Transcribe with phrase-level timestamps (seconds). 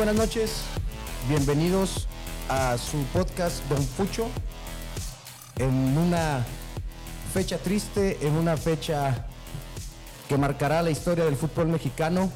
[0.00, 0.62] Buenas noches,
[1.28, 2.08] bienvenidos
[2.48, 4.28] a su podcast Don Fucho
[5.58, 6.42] en una
[7.34, 9.26] fecha triste, en una fecha
[10.26, 12.32] que marcará la historia del fútbol mexicano,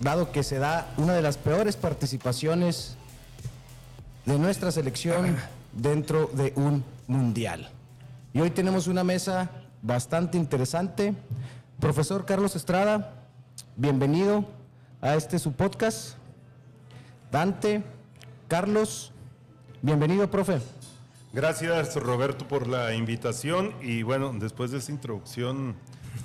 [0.00, 2.96] dado que se da una de las peores participaciones
[4.26, 5.36] de nuestra selección
[5.72, 7.70] dentro de un mundial.
[8.32, 9.48] Y hoy tenemos una mesa
[9.80, 11.14] bastante interesante.
[11.78, 13.14] Profesor Carlos Estrada,
[13.76, 14.44] bienvenido
[15.00, 16.20] a este su podcast.
[17.32, 17.82] Dante,
[18.46, 19.10] Carlos,
[19.80, 20.60] bienvenido, profe.
[21.32, 23.72] Gracias, Roberto, por la invitación.
[23.80, 25.74] Y bueno, después de esa introducción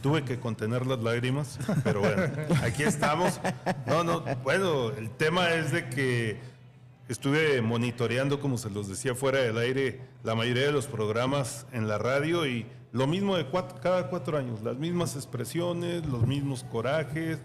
[0.03, 2.23] tuve que contener las lágrimas, pero bueno,
[2.61, 3.39] aquí estamos.
[3.85, 6.41] No, no, bueno, el tema es de que
[7.07, 11.87] estuve monitoreando, como se los decía fuera del aire, la mayoría de los programas en
[11.87, 13.47] la radio y lo mismo de
[13.81, 17.39] cada cuatro años, las mismas expresiones, los mismos corajes,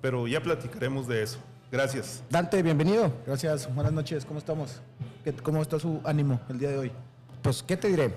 [0.00, 1.40] pero ya platicaremos de eso.
[1.70, 2.22] Gracias.
[2.30, 3.12] Dante, bienvenido.
[3.26, 4.80] Gracias, buenas noches, ¿cómo estamos?
[5.42, 6.92] ¿Cómo está su ánimo el día de hoy?
[7.42, 8.14] Pues, ¿qué te diré?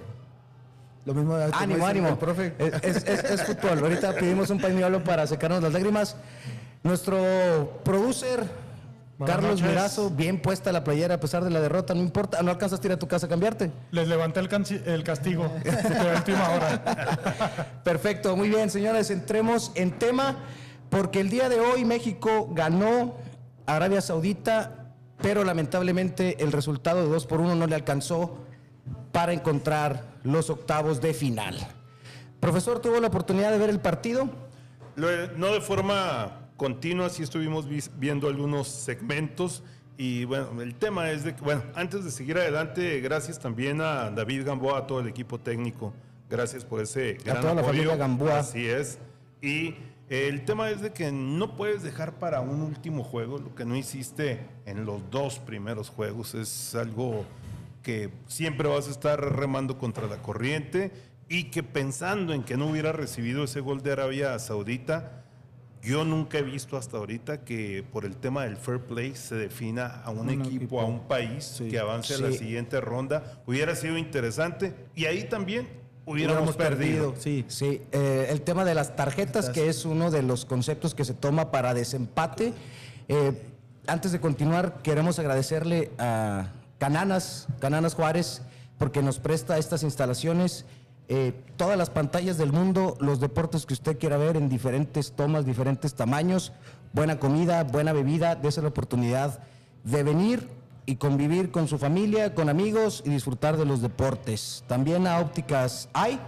[1.04, 2.18] Lo mismo de Ánimo, ánimo.
[2.18, 2.54] profe.
[2.60, 3.80] Es, fútbol.
[3.80, 6.16] Ahorita pedimos un pañuelo para secarnos las lágrimas.
[6.84, 8.44] Nuestro producer,
[9.26, 12.80] Carlos Mirazo, bien puesta la playera a pesar de la derrota, no importa, no alcanzas
[12.80, 13.72] a ir a tu casa a cambiarte.
[13.92, 14.50] Les levanté el,
[14.86, 17.82] el castigo de última hora.
[17.84, 20.38] Perfecto, muy bien, señores, entremos en tema,
[20.90, 23.16] porque el día de hoy México ganó
[23.66, 28.40] Arabia Saudita, pero lamentablemente el resultado de 2 por 1 no le alcanzó
[29.12, 31.58] para encontrar los octavos de final.
[32.40, 34.30] Profesor, ¿tuvo la oportunidad de ver el partido?
[34.96, 37.66] No de forma continua, sí estuvimos
[37.98, 39.64] viendo algunos segmentos.
[39.98, 44.10] Y bueno, el tema es de que, bueno, antes de seguir adelante, gracias también a
[44.10, 45.94] David Gamboa, a todo el equipo técnico.
[46.30, 48.40] Gracias por ese gran a toda la familia Gamboa.
[48.40, 48.98] Así es.
[49.42, 49.76] Y
[50.12, 53.78] el tema es de que no puedes dejar para un último juego lo que no
[53.78, 56.36] hiciste en los dos primeros juegos.
[56.36, 57.24] Es algo
[57.82, 60.92] que siempre vas a estar remando contra la corriente
[61.30, 65.24] y que pensando en que no hubiera recibido ese gol de Arabia Saudita,
[65.82, 70.02] yo nunca he visto hasta ahorita que por el tema del fair play se defina
[70.04, 73.42] a un, equipo, a un país que avance a la siguiente ronda.
[73.48, 75.81] Hubiera sido interesante y ahí también
[76.12, 77.14] hubiéramos, perdido.
[77.18, 77.82] Sí, sí.
[77.92, 81.52] Eh, el tema de las tarjetas, que es uno de los conceptos que se toma
[81.52, 82.54] para desempate.
[83.08, 83.34] Eh,
[83.88, 88.42] antes de continuar, queremos agradecerle a Cananas, Cananas Juárez,
[88.78, 90.66] porque nos presta estas instalaciones.
[91.08, 95.46] Eh, todas las pantallas del mundo, los deportes que usted quiera ver en diferentes tomas,
[95.46, 96.54] diferentes tamaños,
[96.94, 99.40] buena comida, buena bebida, dése la oportunidad
[99.84, 100.48] de venir
[100.92, 104.66] y convivir con su familia, con amigos y disfrutar de los deportes.
[104.68, 106.20] También a ópticas hay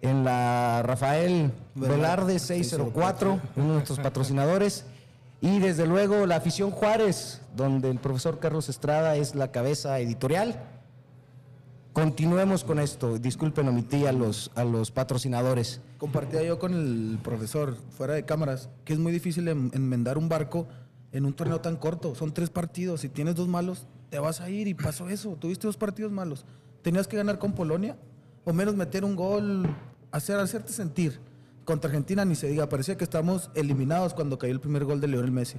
[0.00, 4.84] en la Rafael Velarde 604, uno de nuestros patrocinadores.
[5.40, 10.62] Y desde luego la afición Juárez, donde el profesor Carlos Estrada es la cabeza editorial.
[11.92, 13.18] Continuemos con esto.
[13.18, 15.80] Disculpen, omití a los, a los patrocinadores.
[15.98, 20.68] Compartía yo con el profesor, fuera de cámaras, que es muy difícil enmendar un barco
[21.12, 22.14] en un torneo tan corto.
[22.14, 23.00] Son tres partidos.
[23.00, 24.68] Si tienes dos malos, te vas a ir.
[24.68, 25.36] Y pasó eso.
[25.36, 26.44] Tuviste dos partidos malos.
[26.82, 27.96] Tenías que ganar con Polonia,
[28.44, 29.68] o menos meter un gol,
[30.10, 31.20] hacer, hacerte sentir.
[31.64, 35.08] Contra Argentina ni se diga, parecía que estamos eliminados cuando cayó el primer gol de
[35.08, 35.58] Lionel Messi.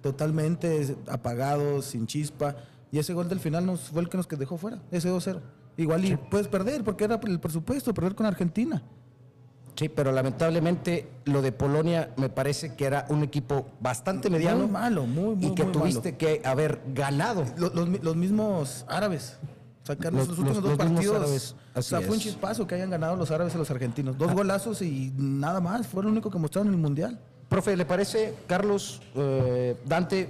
[0.00, 2.56] Totalmente apagados, sin chispa.
[2.92, 5.40] Y ese gol del final nos, fue el que nos dejó fuera, ese 2-0.
[5.76, 8.82] Igual y puedes perder, porque era el presupuesto, perder con Argentina.
[9.76, 14.60] Sí, pero lamentablemente lo de Polonia me parece que era un equipo bastante mediano.
[14.60, 17.44] Muy malo, muy, muy Y que tuviste que haber ganado.
[17.56, 19.38] los mismos árabes
[19.82, 21.56] Sacar los, últimos dos partidos.
[21.74, 24.16] o sea, fue un chispazo que hayan ganado los árabes y los argentinos.
[24.18, 24.34] Dos ah.
[24.34, 25.86] golazos y nada más.
[25.86, 27.18] Fue lo único que mostraron en el Mundial.
[27.48, 30.28] Profe, ¿le parece, Carlos, eh, Dante,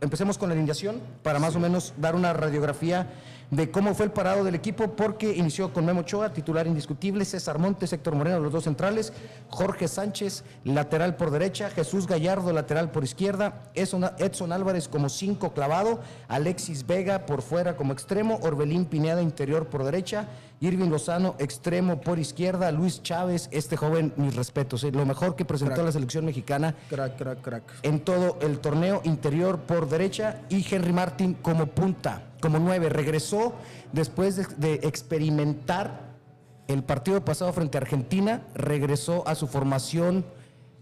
[0.00, 3.08] empecemos con la alineación para más o menos dar una radiografía
[3.50, 7.58] de cómo fue el parado del equipo, porque inició con Memo Ochoa, titular indiscutible, César
[7.58, 9.12] Montes, Héctor Moreno, los dos centrales,
[9.48, 16.00] Jorge Sánchez, lateral por derecha, Jesús Gallardo, lateral por izquierda, Edson Álvarez como cinco clavado,
[16.28, 20.28] Alexis Vega por fuera como extremo, Orbelín Pineda interior por derecha,
[20.60, 25.44] Irving Lozano extremo por izquierda, Luis Chávez, este joven, mis respetos, eh, lo mejor que
[25.44, 27.62] presentó la selección mexicana crack, crack, crack.
[27.82, 32.90] en todo el torneo interior por derecha y Henry Martin como punta como nueve.
[32.90, 33.54] Regresó
[33.92, 36.12] después de, experimentar
[36.68, 40.26] el partido pasado frente a Argentina, regresó a su formación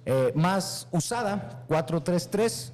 [0.04, 2.72] eh, más usada, 4-3-3.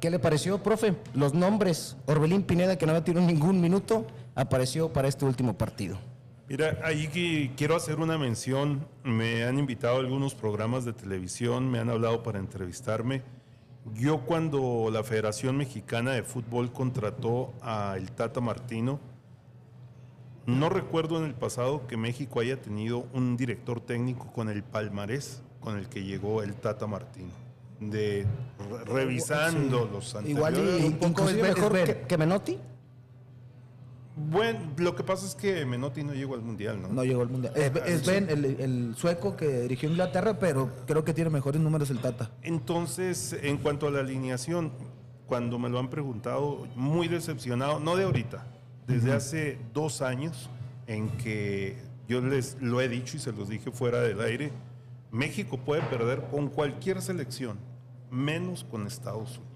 [0.00, 0.94] ¿Qué le pareció, profe?
[1.12, 5.98] Los nombres, Orbelín Pineda, que no había tirado ningún minuto, apareció para este último partido.
[6.48, 8.86] Mira, ahí quiero hacer una mención.
[9.04, 13.22] Me han invitado a algunos programas de televisión, me han hablado para entrevistarme
[13.94, 19.00] Yo cuando la Federación Mexicana de Fútbol contrató a el Tata Martino,
[20.46, 25.42] no recuerdo en el pasado que México haya tenido un director técnico con el palmarés
[25.60, 27.30] con el que llegó el Tata Martino.
[27.80, 28.26] De
[28.70, 29.88] re- revisando Sí.
[29.92, 30.84] los Igual y- anteriores.
[30.84, 31.86] un poco es mejor es Ben.
[31.86, 32.58] que, que Menotti.
[34.30, 36.88] Bueno, lo que pasa es que Menotti no llegó al Mundial, ¿no?
[36.88, 37.52] No llegó al mundial.
[37.56, 41.90] Es, es Ben, el, el sueco que dirigió Inglaterra, pero creo que tiene mejores números
[41.90, 42.30] el Tata.
[42.42, 44.72] Entonces, en cuanto a la alineación,
[45.26, 48.46] cuando me lo han preguntado, muy decepcionado, no de ahorita,
[48.86, 50.48] desde hace dos años
[50.86, 51.76] en que
[52.08, 54.50] yo les lo he dicho y se los dije fuera del aire,
[55.10, 57.58] México puede perder con cualquier selección,
[58.10, 59.47] menos con Estados Unidos.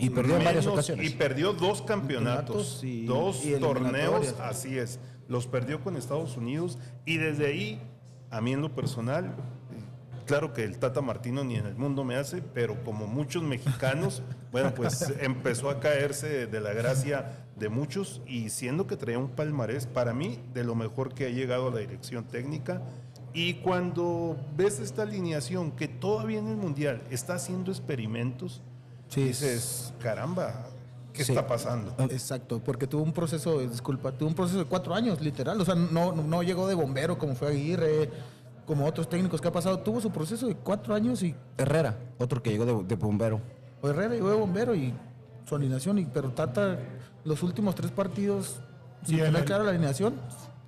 [0.00, 1.06] Y perdió en varias ocasiones.
[1.10, 4.98] Y perdió dos campeonatos, y- dos y torneos, así es.
[5.28, 7.80] Los perdió con Estados Unidos y desde ahí,
[8.30, 9.34] a mí en lo personal,
[10.26, 14.22] claro que el Tata Martino ni en el mundo me hace, pero como muchos mexicanos,
[14.52, 19.18] bueno, pues empezó a caerse de, de la gracia de muchos y siendo que traía
[19.18, 22.82] un palmarés, para mí, de lo mejor que ha llegado a la dirección técnica.
[23.32, 28.62] Y cuando ves esta alineación que todavía en el Mundial está haciendo experimentos,
[29.10, 30.66] Sí, dices, caramba,
[31.12, 31.32] ¿qué Sí.
[31.32, 31.94] está pasando?
[32.10, 35.60] Exacto, porque tuvo un proceso, disculpa, tuvo un proceso de cuatro años, literal.
[35.60, 38.08] O sea, no, no llegó de bombero como fue Aguirre,
[38.66, 39.80] como otros técnicos que ha pasado.
[39.80, 43.40] Tuvo su proceso de cuatro años y Herrera, otro que llegó de, de bombero.
[43.82, 44.94] Herrera llegó de bombero y
[45.44, 45.98] su alineación.
[45.98, 46.78] Y, pero Tata,
[47.24, 48.60] los últimos tres partidos,
[49.04, 50.14] sin Y en tener el- clara la alineación,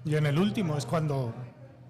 [0.05, 1.33] Y en el último es cuando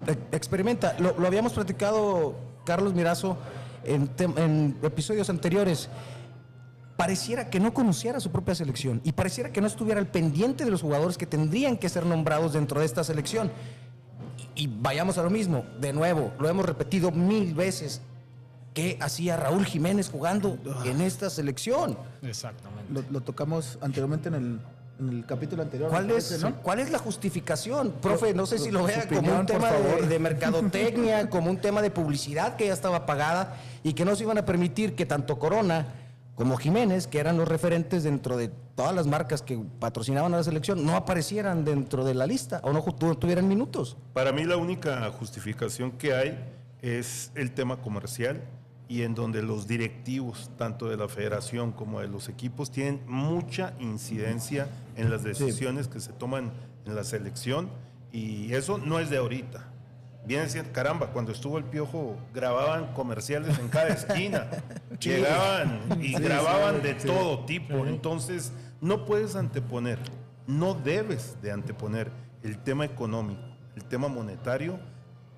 [0.05, 0.95] E- Experimenta.
[0.99, 3.37] Lo, lo habíamos platicado, Carlos Mirazo,
[3.85, 5.89] en episodios anteriores.
[6.97, 10.71] Pareciera que no conociera su propia selección y pareciera que no estuviera al pendiente de
[10.71, 13.51] los jugadores que tendrían que ser nombrados dentro de esta selección.
[14.55, 18.01] Y, y vayamos a lo mismo, de nuevo, lo hemos repetido mil veces.
[18.73, 21.97] ¿Qué hacía Raúl Jiménez jugando en esta selección?
[22.23, 22.91] Exactamente.
[22.91, 24.59] lo, lo tocamos anteriormente en el,
[24.99, 25.89] en el capítulo anterior.
[25.89, 26.45] ¿Cuál es.
[26.61, 27.91] ¿Cuál es la justificación?
[28.01, 31.91] Profe, no sé si lo vea como un tema de mercadotecnia, como un tema de
[31.91, 35.87] publicidad que ya estaba pagada y que no se iban a permitir que tanto Corona
[36.35, 40.43] como Jiménez, que eran los referentes dentro de todas las marcas que patrocinaban a la
[40.43, 43.97] selección, no aparecieran dentro de la lista o no tuvieran minutos.
[44.13, 46.43] Para mí la única justificación que hay
[46.81, 48.41] es el tema comercial
[48.87, 53.73] y en donde los directivos, tanto de la federación como de los equipos, tienen mucha
[53.79, 56.51] incidencia en las decisiones que se toman
[56.85, 57.69] en la selección
[58.11, 59.72] y eso no es de ahorita.
[60.25, 64.47] Viene siendo, caramba, cuando estuvo el piojo grababan comerciales en cada esquina,
[64.99, 69.99] llegaban y grababan de todo tipo, entonces no puedes anteponer,
[70.47, 72.09] no debes de anteponer
[72.41, 73.41] el tema económico,
[73.75, 74.79] el tema monetario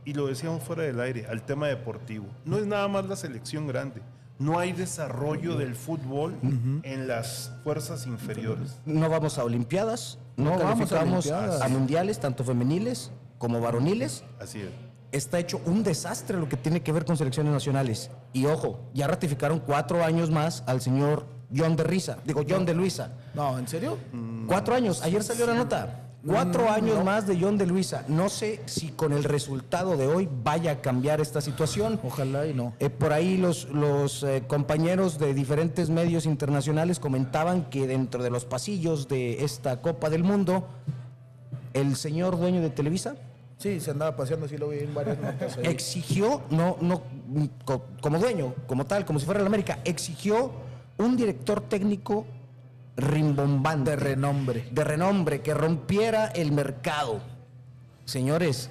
[0.03, 2.27] y lo decíamos fuera del aire, al tema deportivo.
[2.45, 4.01] No es nada más la selección grande,
[4.37, 6.35] no hay desarrollo del fútbol
[6.83, 8.77] en las fuerzas inferiores.
[8.85, 11.61] No vamos a Olimpiadas, no, No vamos a calificamos Olimpiadas.
[11.61, 14.23] a mundiales, tanto femeniles como varoniles.
[14.39, 14.69] Así es.
[15.11, 18.11] está hecho un desastre lo que tiene que ver con selecciones nacionales.
[18.33, 21.25] Y ojo, ya ratificaron cuatro años más al señor
[21.55, 23.13] John de Risa, digo John de Luisa.
[23.33, 23.97] No, ¿en serio?
[24.47, 26.01] Cuatro años, ayer salió la nota.
[26.27, 28.03] Cuatro años más de John de Luisa.
[28.07, 31.99] No sé si con el resultado de hoy vaya a cambiar esta situación.
[32.03, 32.73] Ojalá y no.
[32.79, 38.31] Eh, por ahí los, los eh, compañeros de diferentes medios internacionales comentaban que dentro de
[38.31, 40.67] los pasillos de esta Copa del Mundo,
[41.75, 43.15] el señor dueño de Televisa
[43.57, 45.67] Sí, se andaba paseando, sí lo vi en varias notas ahí.
[45.67, 47.03] exigió, no, no,
[47.63, 50.51] co- como dueño, como tal, como si fuera el América, exigió
[50.97, 52.25] un director técnico
[52.97, 53.91] rimbombante.
[53.91, 54.67] De renombre.
[54.71, 57.21] De renombre, que rompiera el mercado.
[58.03, 58.69] Señores,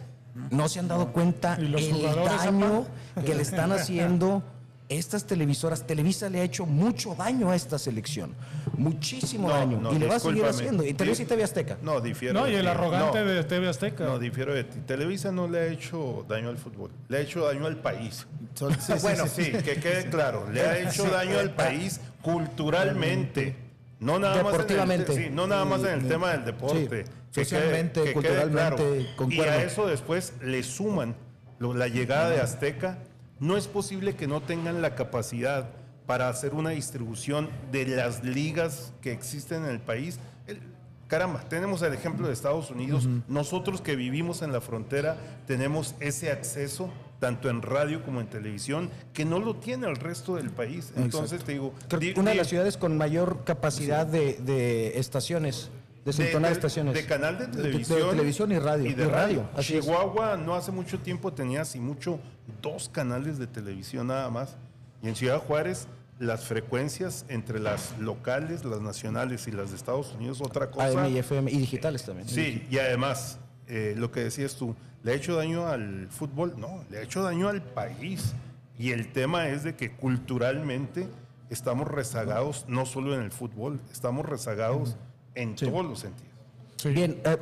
[0.51, 2.87] no se han dado cuenta ¿Y los el daño
[3.25, 4.43] que le están haciendo
[4.89, 5.87] estas televisoras.
[5.87, 8.35] Televisa le ha hecho mucho daño a esta selección.
[8.77, 9.81] Muchísimo No, daño.
[9.81, 10.85] no, y le va a seguir haciendo.
[10.85, 11.79] Y Televisa y TV Azteca.
[11.83, 12.41] No, difiero.
[12.41, 13.25] No, y de el arrogante No.
[13.27, 14.05] de TV Azteca.
[14.05, 14.79] No, difiero de ti.
[14.87, 18.27] Televisa no le ha hecho daño al fútbol, le ha hecho daño al país.
[18.55, 23.57] Sí, sí, bueno, sí, sí, que quede claro, le ha hecho daño al país culturalmente.
[24.01, 25.15] No nada más en el, Deportivamente.
[25.15, 27.05] sí, no nada más en el tema del deporte.
[27.07, 29.33] Sí, Que socialmente, quede- que quede culturalmente, claro.
[29.33, 31.15] Y a eso después le suman
[31.59, 32.99] lo- la llegada de Azteca.
[33.45, 35.69] No es posible que no tengan la capacidad
[36.07, 40.19] para hacer una distribución de las ligas que existen en el país.
[40.47, 40.61] El-
[41.09, 43.07] caramba, tenemos el ejemplo de Estados Unidos.
[43.29, 48.91] Nosotros que vivimos en la frontera tenemos ese acceso tanto en radio como en televisión
[49.15, 50.93] que no lo tiene el resto del país.
[50.97, 51.73] Entonces te digo,
[52.17, 55.71] una de las ciudades con mayor capacidad de, de estaciones,
[56.05, 56.95] de sintonía de, estaciones.
[56.95, 58.91] de canal de de televisión, televisión y radio.
[58.91, 59.49] Y de Y radio.
[59.55, 59.63] radio.
[59.63, 62.21] Chihuahua no hace mucho tiempo tenía así mucho
[62.61, 64.57] dos canales de televisión nada más.
[65.03, 70.15] Y en Ciudad Juárez las frecuencias entre las locales, las nacionales y las de Estados
[70.15, 71.05] Unidos, otra cosa.
[71.05, 72.29] AM y FM y digitales también.
[72.29, 76.55] Sí, y además, eh, lo que decías tú, ¿le ha hecho daño al fútbol?
[76.57, 78.35] No, le ha hecho daño al país.
[78.79, 81.09] Y el tema es de que culturalmente
[81.51, 84.97] estamos rezagados, no solo en el fútbol, estamos rezagados
[85.35, 86.33] en todos los sentidos.
[86.77, 86.91] Sí.
[86.91, 87.39] Bien, eh,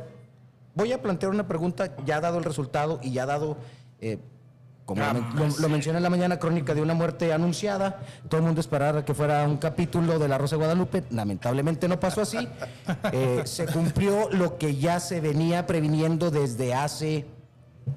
[0.74, 3.56] voy a plantear una pregunta, ya dado el resultado y ya dado,
[4.00, 4.18] eh,
[4.84, 8.00] como Ah, lo- lo mencioné en la mañana, crónica de una muerte anunciada.
[8.28, 11.04] Todo el mundo esperaba que fuera un capítulo de La Rosa de Guadalupe.
[11.10, 12.36] Lamentablemente no pasó así.
[13.12, 17.26] Eh, se cumplió lo que ya se venía previniendo desde hace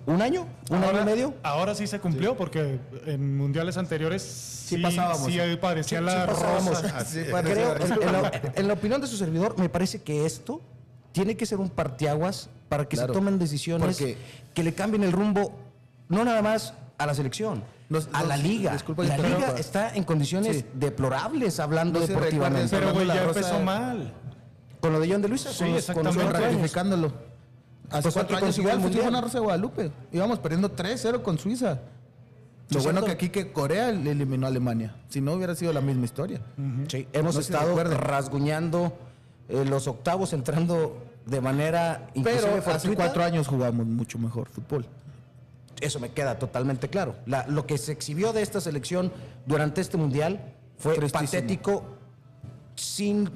[0.06, 1.34] un año, un año y medio.
[1.44, 5.26] Ahora sí se cumplió porque en mundiales anteriores sí, pasábamos.
[5.32, 7.04] sí parecía Sí, la rosa.
[7.44, 10.62] Creo, en, en la, en la opinión de su servidor, me parece que esto
[11.12, 13.14] tiene que ser un parteaguas para que Claro.
[13.14, 14.18] se tomen decisiones Porque-
[14.54, 15.52] que le cambien el rumbo,
[16.10, 18.72] no nada más a la selección, Nos- a la liga.
[18.74, 20.66] disculpa, la liga está en condiciones Sí.
[20.74, 22.76] deplorables hablando No deportivamente.
[22.80, 24.14] recuerden, Pero güey, ya empezó mal.
[24.80, 27.12] Con lo de John de Luisa, Sí, con con ratificándolo.
[27.98, 29.92] Hace Pues cuatro años igual el fuimos una Rosa de Guadalupe.
[30.12, 31.80] Íbamos perdiendo 3-0 con Suiza.
[32.70, 33.06] Lo bueno cierto.
[33.06, 34.96] que aquí que Corea le eliminó a Alemania.
[35.10, 36.42] Si no hubiera sido la misma historia.
[36.88, 38.98] Sí, hemos No estado rasguñando
[39.50, 44.86] eh, los octavos, entrando de manera Pero hace cuatro años jugamos mucho mejor fútbol.
[45.80, 47.16] Eso me queda totalmente claro.
[47.26, 49.12] La- lo que se exhibió de esta selección
[49.46, 51.26] durante este mundial fue Tristísimo.
[51.28, 51.84] patético,
[52.76, 53.30] sin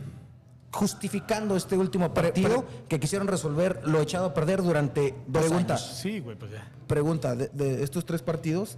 [0.72, 5.76] justificando este último partido que quisieron resolver lo echado a perder durante dos Pregunta.
[5.76, 6.00] años.
[6.02, 6.68] Sí, güey, pues ya.
[6.88, 8.78] Pregunta, de, de estos tres partidos,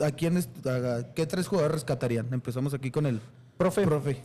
[0.00, 2.28] ¿a quiénes, a- qué tres jugadores rescatarían?
[2.32, 3.20] Empezamos aquí con el
[3.56, 3.82] Profe.
[3.84, 4.20] profe.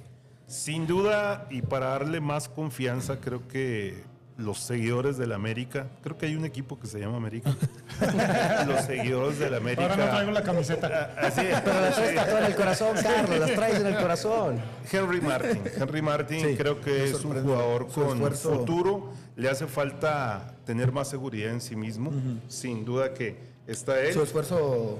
[0.47, 4.03] Sin duda, y para darle más confianza, creo que
[4.37, 7.55] los seguidores del América, creo que hay un equipo que se llama América.
[8.67, 9.83] los seguidores del América.
[9.83, 11.13] Ahora no traigo la camiseta.
[11.19, 11.59] Así es.
[11.61, 14.59] Pero las traes tatuadas en el corazón, Carlos, las traes en el corazón.
[14.91, 15.61] Henry Martin.
[15.75, 18.53] Henry Martin Sí, creo que es un jugador con esfuerzo.
[18.59, 19.13] futuro.
[19.35, 22.11] Le hace falta tener más seguridad en sí mismo.
[22.47, 24.13] Sin duda que está él.
[24.13, 24.99] Su esfuerzo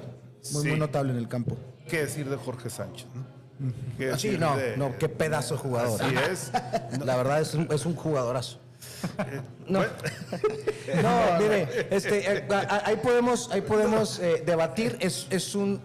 [0.53, 0.67] muy, Sí.
[0.69, 1.57] muy notable en el campo.
[1.87, 3.07] ¿Qué decir de Jorge Sánchez?
[3.13, 3.37] no?
[3.97, 6.01] ¿Qué Sí, decir no, de- no, qué pedazo de jugador.
[6.01, 6.51] Así es.
[7.05, 8.59] La verdad es un, es un jugadorazo.
[9.67, 9.91] No, Bueno,
[11.03, 12.47] no mire, este, eh,
[12.85, 14.97] ahí podemos, ahí podemos eh, debatir.
[15.01, 15.81] Es, es un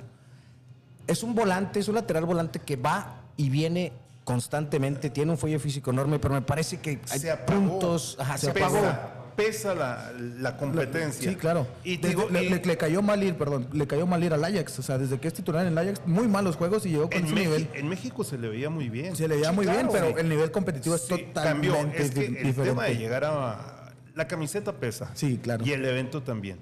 [1.07, 3.93] es un volante, es un lateral volante que va y viene
[4.25, 7.61] constantemente, tiene un fuelle físico enorme, pero me parece que hay se apagó.
[7.61, 9.22] puntos, ajá, se apagó.
[9.47, 11.31] Pesa la, la competencia.
[11.31, 11.67] Sí, claro.
[11.85, 14.33] Y Desde- digo, le, y- le- le cayó mal ir, perdón, le cayó mal ir
[14.33, 14.79] al Ajax.
[14.79, 17.27] O sea, desde que es titular en el Ajax, muy malos juegos y llegó con
[17.27, 17.69] su nivel.
[17.75, 19.17] en México se le veía muy bien.
[19.17, 20.15] Se le veía Sí, muy bien, pero Sí.
[20.19, 21.77] el nivel competitivo es totalmente cambió.
[21.95, 22.63] Es que di- el diferente.
[22.65, 23.72] tema de llegar a...
[24.15, 25.11] La camiseta pesa.
[25.15, 25.65] Sí, claro.
[25.67, 26.59] Y el evento también.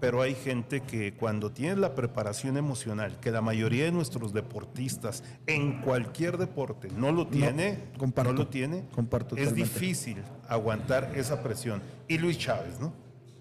[0.00, 5.22] Pero hay gente que cuando tiene la preparación emocional, que la mayoría de nuestros deportistas
[5.46, 8.32] en cualquier deporte no lo tiene, no, comparto.
[8.32, 9.78] lo tiene, Comparto es totalmente.
[9.78, 10.16] difícil
[10.48, 11.80] aguantar esa presión.
[12.08, 12.92] Y Luis Chávez, ¿no?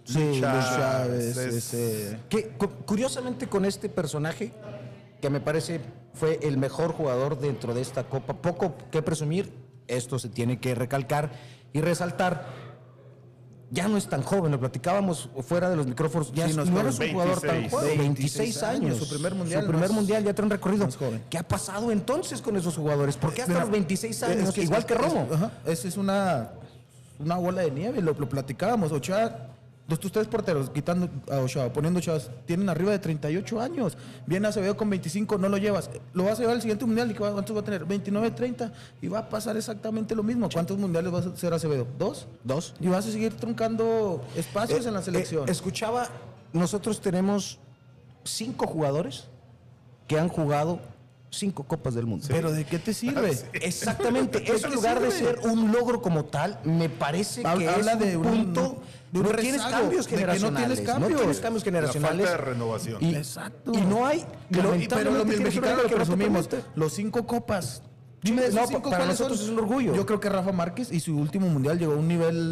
[0.04, 4.52] Sí, Luis Chávez, es- ese- Que cu- curiosamente con este personaje,
[5.20, 5.80] que me parece
[6.14, 9.52] fue el mejor jugador dentro de esta copa, poco que presumir,
[9.88, 11.32] esto se tiene que recalcar
[11.74, 12.61] y resaltar.
[13.74, 16.70] Ya no es tan joven, lo platicábamos fuera de los micrófonos, ya Sí, no es
[16.70, 16.88] no joven.
[16.90, 17.72] es un jugador tan 26.
[17.72, 20.88] joven, 26 26 años, su primer mundial su primer más- mundial ya trae un recorrido.
[21.30, 23.16] ¿Qué ha pasado entonces con esos jugadores?
[23.16, 24.54] ¿Por qué hasta Mira, los 26 es años?
[24.54, 25.26] que- Igual es- que Romo.
[25.66, 26.50] Esa es una,
[27.20, 28.92] una bola de nieve, lo, lo platicábamos.
[28.92, 29.51] Ochoa,
[30.00, 33.98] tus tres porteros, quitando a Ochoa, poniendo Ochoa, tienen arriba de 38 años.
[34.26, 35.90] Viene Acevedo con 25, no lo llevas.
[36.14, 37.86] Lo vas a llevar al siguiente mundial y ¿cu- ¿cuántos va a tener?
[37.86, 38.72] 29, 30.
[39.02, 40.50] Y va a pasar exactamente lo mismo.
[40.52, 41.88] ¿Cuántos mundiales va a hacer Acevedo?
[41.98, 42.28] ¿Dos?
[42.44, 42.74] Dos.
[42.80, 45.50] Y vas a seguir truncando espacios Eh, en la eh, selección.
[45.50, 46.08] escuchaba,
[46.54, 47.60] nosotros tenemos
[48.24, 49.26] cinco jugadores
[50.08, 50.80] que han jugado
[51.32, 52.26] cinco Copas del Mundo.
[52.30, 53.32] Pero ¿de qué te sirve?
[53.54, 57.94] Exactamente, eso en lugar de ser un logro como tal, me parece Habla- que habla
[57.94, 60.80] es de un un- punto de un no tienes cambios de que no tienes generacionales,
[60.80, 61.20] no cambios.
[61.22, 62.26] tienes cambios generacionales.
[62.30, 62.98] falta de renovación.
[63.04, 63.72] Y, Exacto.
[63.74, 66.50] y no hay, Pero, pero los mexicanos lo que presumimos.
[66.76, 67.82] Los cinco copas.
[68.24, 69.48] Dime No, cinco, para ¿cuáles nosotros son?
[69.48, 69.96] es un orgullo.
[69.96, 72.52] Yo creo que Rafa Márquez y su último mundial llegó a un nivel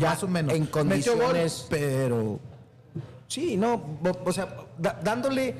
[0.00, 0.52] Ya, más o menos.
[0.54, 2.40] en gol, condiciones- pero
[3.28, 5.54] Sí, no, o sea, da- dándole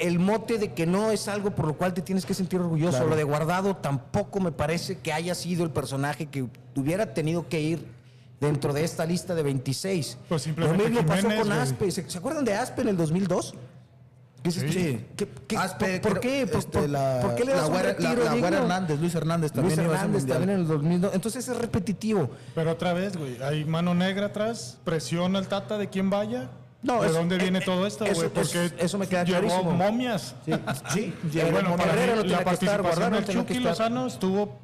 [0.00, 2.92] el mote de que no es algo por lo cual te tienes que sentir orgulloso.
[2.98, 3.10] Claro.
[3.10, 7.60] Lo de guardado tampoco me parece que haya sido el personaje que hubiera tenido que
[7.60, 7.86] ir
[8.40, 10.18] dentro de esta lista de 26.
[10.28, 11.52] Pues simplemente lo mismo pasó Jiménez, con.
[11.52, 11.90] Aspe.
[11.90, 13.54] ¿Se, se acuerdan de Aspe en el 2002?
[14.42, 14.60] ¿Qué tú?
[14.60, 15.04] Sí.
[15.16, 16.46] ¿Qué- qué- Aspe, por, qué?
[16.46, 18.46] ¿Por, este, por- la- por qué le das la un Güera- la- retiro la Güera
[18.48, 18.56] digno?
[18.62, 21.14] Hernández, Luis Hernández también Luis Hernández también en el 2002.
[21.14, 22.30] Entonces es repetitivo.
[22.54, 26.48] Pero otra vez, güey, hay mano negra atrás, presiona al Tata de quien vaya
[26.82, 28.28] No, ¿De dónde eh, viene eh, todo esto, güey?
[28.30, 29.70] Porque eso- eso me queda llevó clarísimo.
[29.72, 30.34] momias.
[30.44, 30.52] Sí,
[30.92, 31.14] sí.
[31.38, 33.58] Eh, bueno, para mí, no la participación del que Chucky.
[33.60, 34.58] Lozano estuvo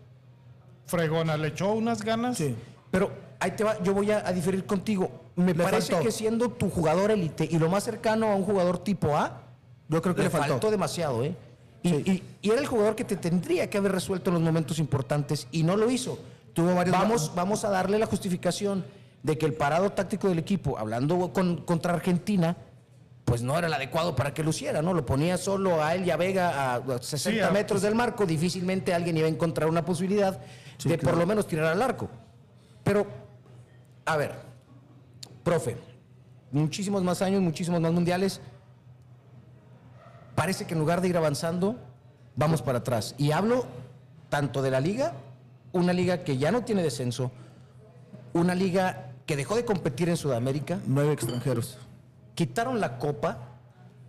[0.86, 2.38] fregona, le echó unas ganas.
[2.38, 2.54] Sí.
[2.90, 5.10] Pero ahí te va, yo voy a, a diferir contigo.
[5.36, 6.06] Me Le parece faltó.
[6.06, 9.42] que siendo tu jugador élite y lo más cercano a un jugador tipo A,
[9.88, 10.70] Yo creo que le, faltó.
[10.70, 11.34] demasiado, ¿eh?
[11.82, 14.78] Y, y- y era el jugador que te tendría que haber resuelto en los momentos
[14.78, 16.18] importantes y no lo hizo.
[16.54, 18.84] Tuvo varios vamos, vamos a darle la justificación
[19.22, 22.56] de que el parado táctico del equipo, hablando con- contra Argentina,
[23.24, 24.94] pues no era el adecuado para que lo hiciera, ¿no?
[24.94, 28.24] Lo ponía solo a él y a Vega a 60 Sí, a- metros del marco,
[28.24, 30.38] difícilmente alguien iba a encontrar una posibilidad
[30.84, 32.08] de por lo menos tirar al arco.
[32.84, 33.04] Pero,
[34.04, 34.32] a ver,
[35.42, 35.76] profe,
[36.52, 38.40] muchísimos más años, muchísimos más mundiales.
[40.36, 41.76] Parece que en lugar de ir avanzando,
[42.36, 43.14] vamos para atrás.
[43.18, 43.66] Y hablo
[44.28, 45.14] tanto de la liga,
[45.72, 47.32] una liga que ya no tiene descenso,
[48.34, 51.78] una liga que dejó de competir en Sudamérica, Nueve extranjeros.
[52.34, 53.38] quitaron la copa,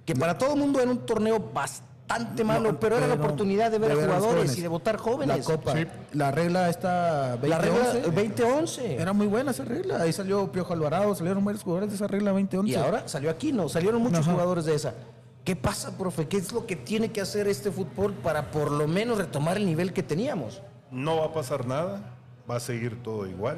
[0.06, 3.70] que para todo el mundo era un torneo bastante malo, No, pero era la oportunidad
[3.70, 5.40] de ver a jugadores y de votar jóvenes.
[5.40, 5.74] La copa.
[5.74, 5.86] Sí.
[6.14, 7.50] La regla esta 2011.
[7.50, 8.96] La regla 2011.
[8.96, 10.02] Era muy buena esa regla.
[10.02, 12.72] Ahí salió Piojo Alvarado, salieron varios jugadores de esa regla 2011.
[12.72, 13.68] Y ahora salió aquí, ¿no?
[13.68, 14.32] Salieron muchos Ajá.
[14.32, 14.94] jugadores de esa.
[15.44, 16.28] ¿Qué pasa, profe?
[16.28, 19.66] ¿Qué es lo que tiene que hacer este fútbol para por lo menos retomar el
[19.66, 20.62] nivel que teníamos?
[20.92, 22.16] No va a pasar nada,
[22.50, 23.58] va a seguir todo igual,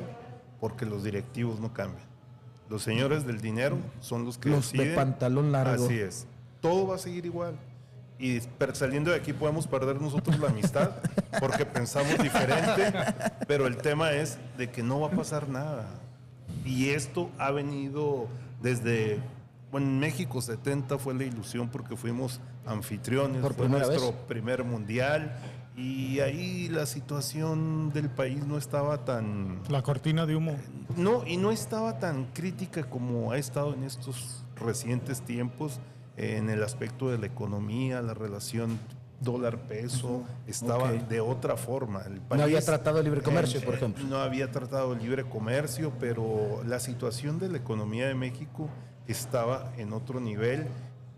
[0.59, 2.07] porque los directivos no cambian.
[2.69, 5.85] Los señores del dinero son los que Los de pantalón largo.
[5.85, 6.27] Así es.
[6.61, 7.55] Todo va a seguir igual.
[8.19, 8.41] Y
[8.73, 10.91] saliendo de aquí podemos perder nosotros la amistad
[11.39, 12.91] porque pensamos diferente,
[13.47, 15.87] pero el tema es de que no va a pasar nada.
[16.65, 18.27] Y esto ha venido
[18.61, 19.19] desde,
[19.71, 24.15] bueno, en México 70 fue la ilusión porque fuimos anfitriones, Por fue nuestro vez.
[24.27, 25.33] primer mundial
[25.79, 30.55] y ahí la situación del país no estaba tan La cortina de humo.
[30.97, 35.79] no, y no estaba tan crítica como ha estado en estos recientes tiempos
[36.17, 38.77] en el aspecto de la economía, la relación
[39.21, 42.01] dólar-peso, estaba de otra forma.
[42.03, 44.03] El No había país, tratado de libre comercio, eh, por ejemplo.
[44.05, 48.69] No había tratado de libre comercio, pero la situación de la economía de México
[49.07, 50.67] estaba en otro nivel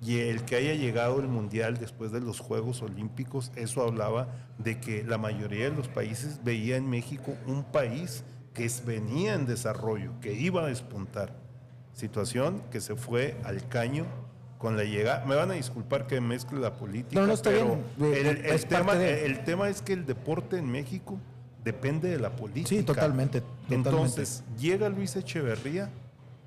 [0.02, 4.80] y el que haya llegado el Mundial después de los Juegos Olímpicos, eso hablaba de
[4.80, 10.12] que la mayoría de los países veía en México un país que venía en desarrollo,
[10.20, 11.34] que iba a despuntar.
[11.94, 14.06] Situación que se fue al caño
[14.58, 15.26] con la llegada.
[15.26, 18.14] Me van a disculpar que mezcle la política, No, no, está pero bien.
[18.16, 21.20] el, el es parte tema, de- el tema es que el deporte en México
[21.64, 22.70] depende de la política.
[22.70, 23.76] Sí, totalmente, totalmente.
[23.90, 25.90] Entonces, llega Luis Echeverría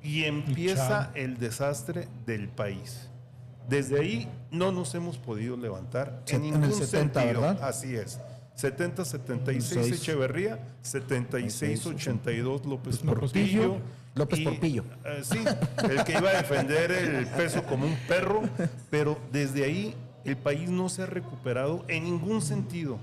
[0.03, 3.11] y empieza el desastre del país.
[3.69, 7.41] Desde ahí no nos hemos podido levantar en el ningún 70, sentido.
[7.41, 7.63] ¿verdad?
[7.63, 8.19] Así es.
[8.57, 9.93] 70-76 Seis.
[10.01, 13.77] Echeverría, 76-82 López López Portillo.
[14.15, 14.85] López y, Porpillo.
[15.05, 15.39] eh, sí,
[15.91, 18.43] el que iba a defender el peso como un perro,
[18.91, 22.99] pero desde ahí el país no se ha recuperado en ningún sentido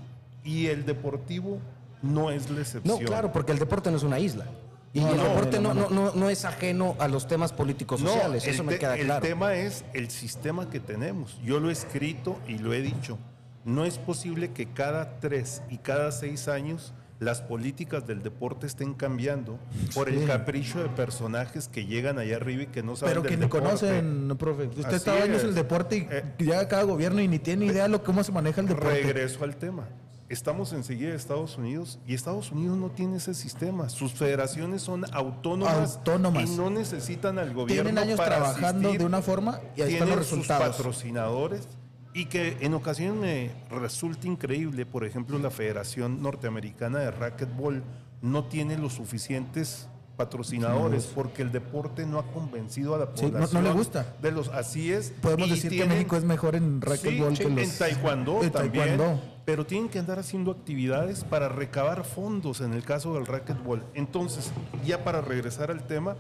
[0.46, 1.60] y el deportivo
[2.02, 3.00] no es la No, excepción.
[3.04, 4.46] claro, porque el deporte no es una isla.
[4.94, 8.54] Y No, el deporte no, no, no, es ajeno a los temas políticos sociales, el
[8.56, 9.26] eso me queda el claro.
[9.26, 11.40] tema es el sistema que tenemos.
[11.46, 13.18] Yo lo he escrito y lo he dicho.
[13.64, 18.96] No es posible que cada tres y cada seis años las políticas del deporte estén
[18.96, 19.60] cambiando
[19.94, 20.26] por el Sí.
[20.26, 24.36] capricho de personajes que llegan allá arriba y que no saben Pero que ni conocen,
[24.40, 24.64] profe.
[24.68, 25.44] Usted Así está años es.
[25.44, 26.24] en el deporte y Eh.
[26.40, 29.04] llega cada gobierno y ni tiene idea de lo, cómo se maneja el deporte.
[29.04, 29.88] Regreso al tema.
[30.32, 33.90] Estamos enseguida de Estados Unidos y Estados Unidos no tiene ese sistema.
[33.90, 36.50] Sus federaciones son autónomas, Autónomas.
[36.50, 39.00] y no necesitan al gobierno Tienen años para trabajando asistir.
[39.02, 40.68] de una forma y ahí están Tienen los resultados.
[40.68, 41.68] sus patrocinadores
[42.14, 47.84] y que en ocasiones me resulta increíble, por ejemplo, la Federación Norteamericana de Racquetball
[48.22, 53.32] no tiene los suficientes patrocinadores porque el deporte no ha convencido a la Sí, no-
[53.32, 53.64] población.
[53.64, 54.16] no le gusta.
[54.22, 55.12] De los, así es.
[55.22, 57.64] Podemos decir que México es mejor en racquetball Sí, que los...
[57.64, 58.86] en taekwondo en también.
[58.98, 59.22] taekwondo.
[59.46, 63.84] Pero tienen que andar haciendo actividades para recabar fondos en el caso del racquetball.
[63.96, 64.52] Entonces,
[64.86, 66.16] ya para regresar al tema,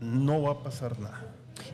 [0.00, 1.22] no va a pasar nada.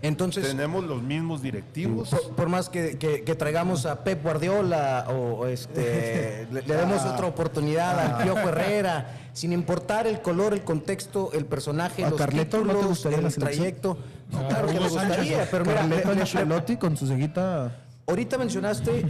[0.02, 2.10] Entonces, Tenemos los mismos directivos.
[2.10, 6.76] por, por más que, que- que traigamos a Pep Guardiola o, o este, le, le
[6.76, 7.14] demos Ah.
[7.14, 12.18] otra oportunidad al Piojo Herrera, sin importar el color, el contexto, el personaje, ¿A los
[12.18, 13.98] Carleto no te títulos, gustaría el trayecto.
[14.30, 15.08] No, Ah, claro que me Hugo Sánchez.
[15.16, 17.76] gustaría, pero mira, Carleto le- le- Ancelotti con su ceguita...
[18.06, 19.06] Ahorita mencionaste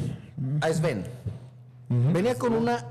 [0.60, 1.04] a Sven.
[1.90, 2.86] Venía con una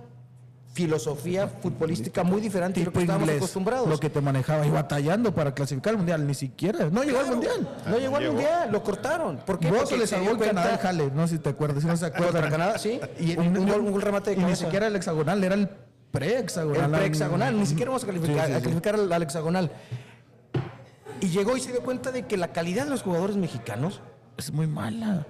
[0.74, 3.88] filosofía futbolística muy diferente a lo que estábamos inglés, acostumbrados.
[3.90, 7.28] lo que te manejaba y batallando para clasificar al mundial, ni siquiera, no llegó al
[7.28, 7.78] mundial.
[7.88, 8.34] No llegó al Llegó.
[8.34, 9.38] mundial, lo cortaron.
[9.38, 9.70] ¿Por qué?
[9.70, 12.50] Porque le salvó el Canadá jale, no sé si te acuerdas, si no se acuerdan.
[12.50, 13.00] Canadá, sí.
[13.20, 15.70] Y, un, un remate de y ni siquiera el hexagonal, era el
[16.12, 16.86] pre-hexagonal.
[16.94, 19.72] El pre-hexagonal, ni siquiera vamos a calificar, Sí, sí, a calificar al, al hexagonal.
[21.22, 24.02] Y llegó y se dio cuenta de que la calidad de los jugadores mexicanos
[24.38, 25.26] Es muy mala.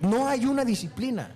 [0.00, 1.34] no hay una disciplina.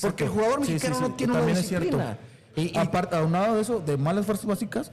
[0.00, 2.18] Porque el jugador Sí, sí, mexicano sí, no tiene una disciplina.
[2.56, 4.92] Y- y- Aparte, aunado de eso, de malas fuerzas básicas,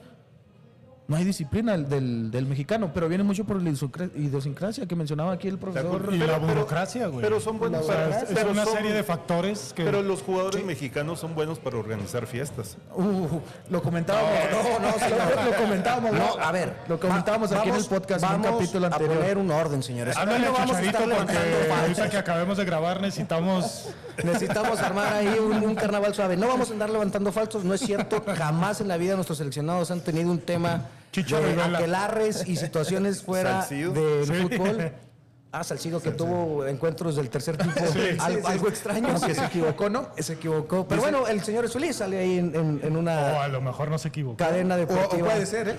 [1.05, 4.95] no hay disciplina del, del, del mexicano, pero viene mucho por la idiosincra- idiosincrasia que
[4.95, 6.09] mencionaba aquí el profesor.
[6.13, 7.21] Y Pero- la burocracia, güey.
[7.21, 9.83] pero son buenos para- es, es pero una son- serie de factores que...
[9.83, 12.77] Pero los jugadores mexicanos son buenos para organizar fiestas.
[12.95, 13.27] Uh,
[13.69, 14.31] lo comentábamos.
[14.51, 15.35] No, no, señor.
[15.35, 16.11] lo, lo comentábamos.
[16.13, 16.73] No, a ver.
[16.87, 19.17] Lo comentábamos va- aquí en el vamos- podcast en un vamos capítulo a anterior.
[19.17, 20.15] poner un orden, señores.
[20.15, 21.37] Háblale No a vamos a Chicharito porque
[21.81, 23.89] ahorita que acabemos de grabar necesitamos...
[24.23, 26.37] Necesitamos armar ahí un, un carnaval suave.
[26.37, 28.23] No vamos a andar levantando falsos, no es cierto.
[28.37, 33.21] Jamás en la vida nuestros seleccionados han tenido un tema Chicharo de aquelarres y situaciones
[33.21, 34.33] fuera del Sí.
[34.57, 34.91] fútbol.
[35.55, 37.79] Ah, Salcido que tuvo encuentros del tercer tipo,
[38.23, 39.13] algo, algo extraño.
[39.13, 40.07] Como que se equivocó, ¿no?
[40.17, 40.87] Se equivocó.
[40.87, 43.87] Pero bueno, el señor Solís sale ahí en, en- en O una a lo mejor
[43.91, 44.37] no se equivocó.
[44.37, 45.29] cadena O, o deportiva.
[45.29, 45.75] puede ser, ¿eh?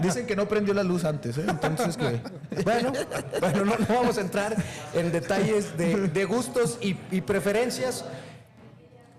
[0.00, 1.44] Dicen que no prendió la luz antes, ¿eh?
[1.46, 2.22] Entonces que.
[2.64, 2.90] Bueno,
[3.38, 4.56] bueno no, no vamos a entrar
[4.94, 8.06] en detalles de, de gustos y, y preferencias.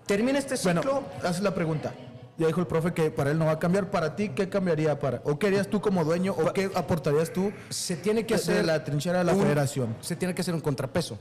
[0.06, 0.82] Termina este ciclo.
[0.82, 1.92] Bueno, haz la pregunta.
[2.40, 3.90] Ya dijo el profe que para él no va a cambiar.
[3.90, 4.98] ¿Para ti qué cambiaría?
[4.98, 6.32] para ¿O qué harías tú como dueño?
[6.32, 7.52] ¿O qué aportarías tú?
[7.68, 9.94] se tiene que de hacer la trinchera de la un- federación.
[10.00, 11.18] Se tiene que hacer un contrapeso.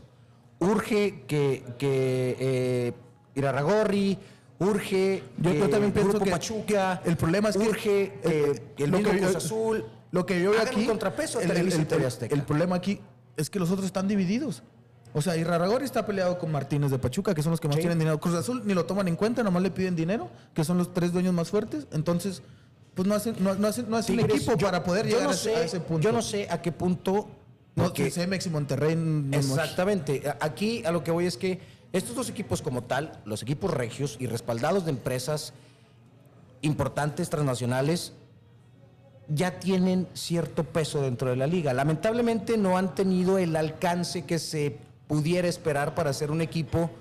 [0.59, 2.93] Urge que, que eh,
[3.35, 4.17] Irarragorri,
[4.59, 8.13] urge Yo, que yo también pienso Grupo que Pachuca, el problema es que urge
[8.77, 11.51] que el mismo que yo- Cruz Azul Lo que yo veo aquí, un contrapeso el,
[11.51, 13.01] el- el- el- el problema aquí
[13.35, 14.63] es que los otros están divididos.
[15.13, 17.81] O sea, Iraragorri está peleado con Martínez de Pachuca, que son los que más Sí.
[17.81, 18.19] tienen dinero.
[18.19, 21.11] Cruz Azul ni lo toman en cuenta, nomás le piden dinero, que son los tres
[21.11, 21.87] dueños más fuertes.
[21.91, 22.41] Entonces,
[22.93, 25.33] pues no hacen, no, no hacen, no hacen equipo yo- para poder llegar no a,
[25.33, 26.03] ese- sé, a ese punto.
[26.03, 27.27] Yo no sé a qué punto.
[27.75, 28.97] No, que Cemex y Monterrey.
[29.31, 30.21] Exactamente.
[30.41, 31.59] Aquí a lo que voy es que
[31.93, 35.53] estos dos equipos como tal, los equipos regios y respaldados de empresas
[36.61, 38.13] importantes transnacionales,
[39.27, 41.71] ya tienen cierto peso dentro de la liga.
[41.73, 44.77] Lamentablemente no han tenido el alcance que se
[45.13, 46.91] pudiera esperar para ser un equipo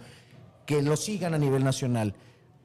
[0.65, 2.15] que lo sigan a nivel nacional.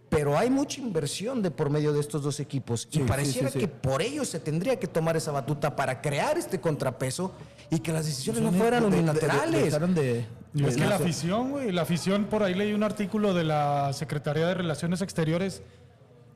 [0.10, 3.54] Pero hay mucha inversión de por medio de estos dos equipos y Sí, pareciera sí,
[3.56, 3.60] sí.
[3.60, 7.34] que por ello se tendría que tomar esa batuta para crear este contrapeso
[7.70, 9.74] y que las decisiones no fueran de- de- de- unilaterales.
[9.74, 14.48] es que la afición, güey, la afición, por ahí leí un artículo de la Secretaría
[14.48, 15.62] de Relaciones Exteriores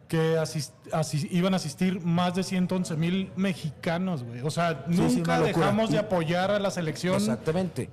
[0.09, 4.41] que asis- asis- iban a asistir más de 111 mil mexicanos, güey.
[4.41, 7.89] O sea, sí, nunca dejamos de apoyar a la selección Exactamente.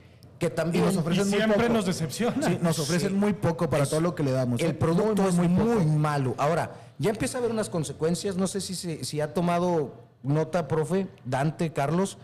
[0.49, 1.73] Que Y también nos y ofrecen muy siempre poco.
[1.73, 2.47] nos decepciona.
[2.49, 3.15] Sí, nos ofrecen Sí.
[3.15, 4.61] muy poco para todo lo que le damos.
[4.61, 4.67] ¿eh?
[4.67, 6.35] el producto Muy, es muy, muy, malo.
[6.37, 8.37] Ahora, ya empieza a haber unas consecuencias.
[8.37, 12.19] No sé si, si ha tomado nota, profe, Dante, Carlos.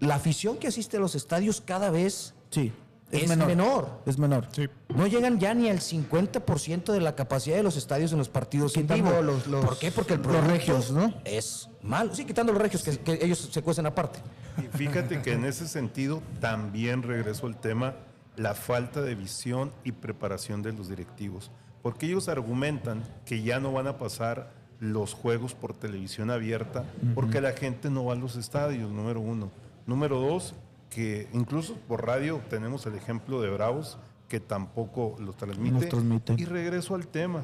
[0.00, 2.72] La afición que asiste a los estadios cada vez Sí,
[3.10, 4.02] es, menor.
[4.06, 4.46] Es menor.
[4.52, 4.68] Sí.
[4.94, 8.76] No llegan ya ni al 50% de la capacidad de los estadios en los partidos
[8.76, 9.10] en vivo.
[9.22, 9.90] los- los- ¿Por qué?
[9.90, 11.12] Porque el los regios, ¿no?
[11.24, 12.14] Es malo.
[12.14, 14.18] Sí, quitando los regios, que, que ellos se cuecen aparte.
[14.58, 17.94] Y fíjate que en ese sentido también regresó el tema,
[18.36, 21.50] la falta de visión y preparación de los directivos.
[21.82, 27.40] Porque ellos argumentan que ya no van a pasar los juegos por televisión abierta porque
[27.40, 29.50] la gente no va a los estadios, número uno.
[29.86, 30.54] Número dos,
[30.90, 33.98] que incluso por radio tenemos el ejemplo de Bravos
[34.28, 35.72] que tampoco lo transmite.
[35.74, 36.34] Nos transmite.
[36.38, 37.42] Y regreso al tema.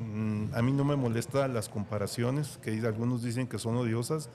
[0.00, 4.28] Mm, A mí no me molestan las comparaciones, que algunos dicen que son odiosas,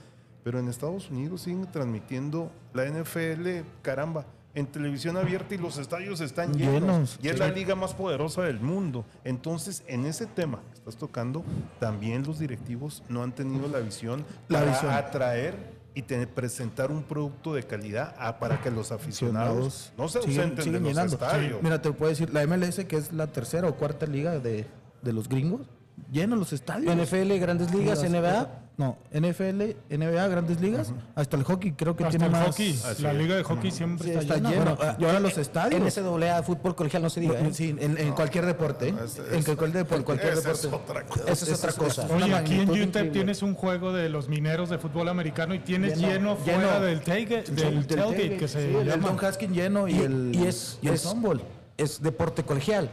[0.43, 6.21] pero en Estados Unidos siguen transmitiendo la NFL, caramba, en televisión abierta y los estadios
[6.21, 6.81] están llenos.
[6.81, 9.05] Llenos, y es la liga más poderosa del mundo.
[9.23, 11.43] Entonces, en ese tema que estás tocando,
[11.79, 14.91] también los directivos no han tenido la visión La para visión.
[14.91, 20.19] atraer y te- presentar un producto de calidad a- para que los aficionados no se
[20.21, 21.13] siguen- ausenten siguen de los llenando.
[21.15, 21.61] estadios.
[21.63, 24.65] Mira, te puedo decir, la MLS, que es la tercera o cuarta liga de,
[25.01, 25.67] de los gringos,
[26.11, 26.95] llena los estadios.
[26.95, 28.47] NFL, Grandes Ligas, NBA.
[28.79, 32.47] No, NFL, NBA, grandes ligas, hasta el hockey creo que Hasta tiene el más.
[32.47, 34.49] hockey, la liga de hockey siempre Sí, está, está llena.
[34.51, 34.75] lleno.
[34.77, 35.81] Bueno, y ahora los estadios.
[35.81, 37.37] NCAA, fútbol colegial, no se diga.
[37.41, 37.49] ¿eh?
[37.51, 38.87] Sí, en, en cualquier deporte.
[38.87, 38.95] ¿eh?
[39.03, 40.67] Es- en cualquier, deporte, cualquier esa deporte.
[40.67, 41.23] es otra cosa.
[41.29, 42.07] Esa es otra cosa.
[42.09, 43.11] una Oye, aquí en UTEP increíble.
[43.11, 46.85] tienes un juego de los mineros de fútbol americano y tienes lleno, Lleno, fuera lleno.
[46.85, 49.07] del, tailgate, del Del tailgate, tailgate, que se sí, el llama.
[49.09, 51.41] Don Haskins lleno y, Y, el, y es, y el es, softball.
[51.75, 52.89] es deporte colegial.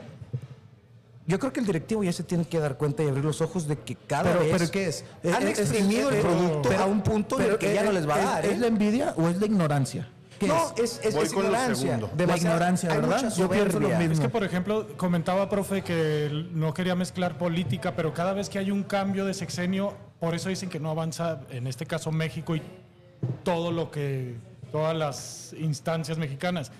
[1.27, 3.67] Yo creo que el directivo ya se tiene que dar cuenta y abrir los ojos
[3.67, 5.05] de que cada Pero, vez pero ¿qué es?
[5.35, 7.93] han Es- exprimido es- el producto pero- a un punto en el que ya no
[7.93, 8.47] les va a dar.
[8.47, 8.59] ¿Es ¿eh?
[8.59, 10.09] la envidia o es la ignorancia?
[10.39, 11.01] ¿Qué no, es?
[11.03, 11.75] es, ignorancia.
[11.75, 12.11] segundo.
[12.17, 13.33] La ignorancia, ¿verdad?
[13.35, 14.13] Yo pienso lo mismo.
[14.13, 18.59] Es que, por ejemplo, comentaba, profe, que no quería mezclar política, pero cada vez que
[18.59, 22.55] hay un cambio de sexenio, por eso dicen que no avanza, en este caso México
[22.55, 22.63] y
[23.45, 24.37] todo lo que,
[24.71, 26.71] todas las instancias mexicanas.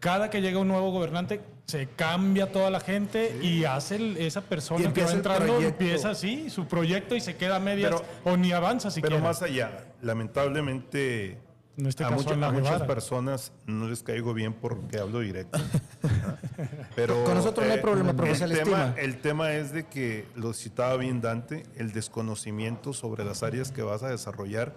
[0.00, 4.40] Cada que llega un nuevo gobernante, se cambia toda la gente y hace el- esa
[4.40, 8.04] Y persona que va entrando, empieza así, su proyecto y se queda a medias Pero-
[8.24, 9.16] o ni avanza siquiera.
[9.16, 11.38] Pero más allá, lamentablemente
[11.76, 14.98] En este a, caso, mucha- en la a muchas personas no les caigo bien porque
[14.98, 15.58] hablo directo.
[16.96, 20.26] Pero Con nosotros no hay problema, profe, se el tema, el tema es de que
[20.34, 24.74] lo citaba bien Dante, el desconocimiento sobre las áreas que vas a desarrollar.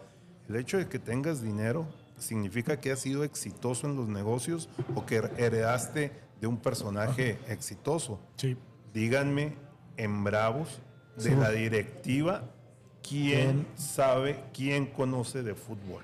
[0.48, 5.06] El hecho de que tengas dinero significa que has sido exitoso en los negocios o
[5.06, 6.12] que heredaste
[6.43, 8.19] de un personaje exitoso.
[8.36, 8.58] Sí.
[8.93, 9.56] Díganme
[9.95, 10.82] en Bravos
[11.15, 12.41] de la directiva
[13.01, 16.03] quién sabe, quién conoce de fútbol.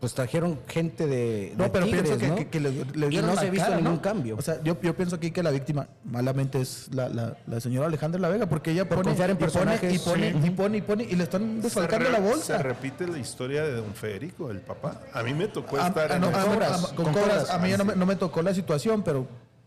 [0.00, 2.34] Pues trajeron gente de, No, de pero Tigres, pienso que, ¿no?
[2.36, 4.02] que- que le, le y dieron no la se ha visto cara, ningún ¿no?
[4.02, 4.36] cambio.
[4.36, 7.86] O sea, yo, yo pienso aquí que la víctima malamente es la, la, la señora
[7.86, 10.38] Alejandra La Vega, porque ella Por pone, confiar en y pone, personajes, y pone, sí.
[10.46, 12.58] y pone, y pone, y le están desfalcando Se la Se bolsa.
[12.58, 15.00] repite la historia de don Federico, el papá.
[15.14, 17.14] A mí me tocó Ah, estar ah, en no, el- ah, Cobras, ah, con con
[17.14, 17.28] Cobras.
[17.38, 17.50] Cobras.
[17.50, 19.26] A mí ya no me, no me tocó la situación, pero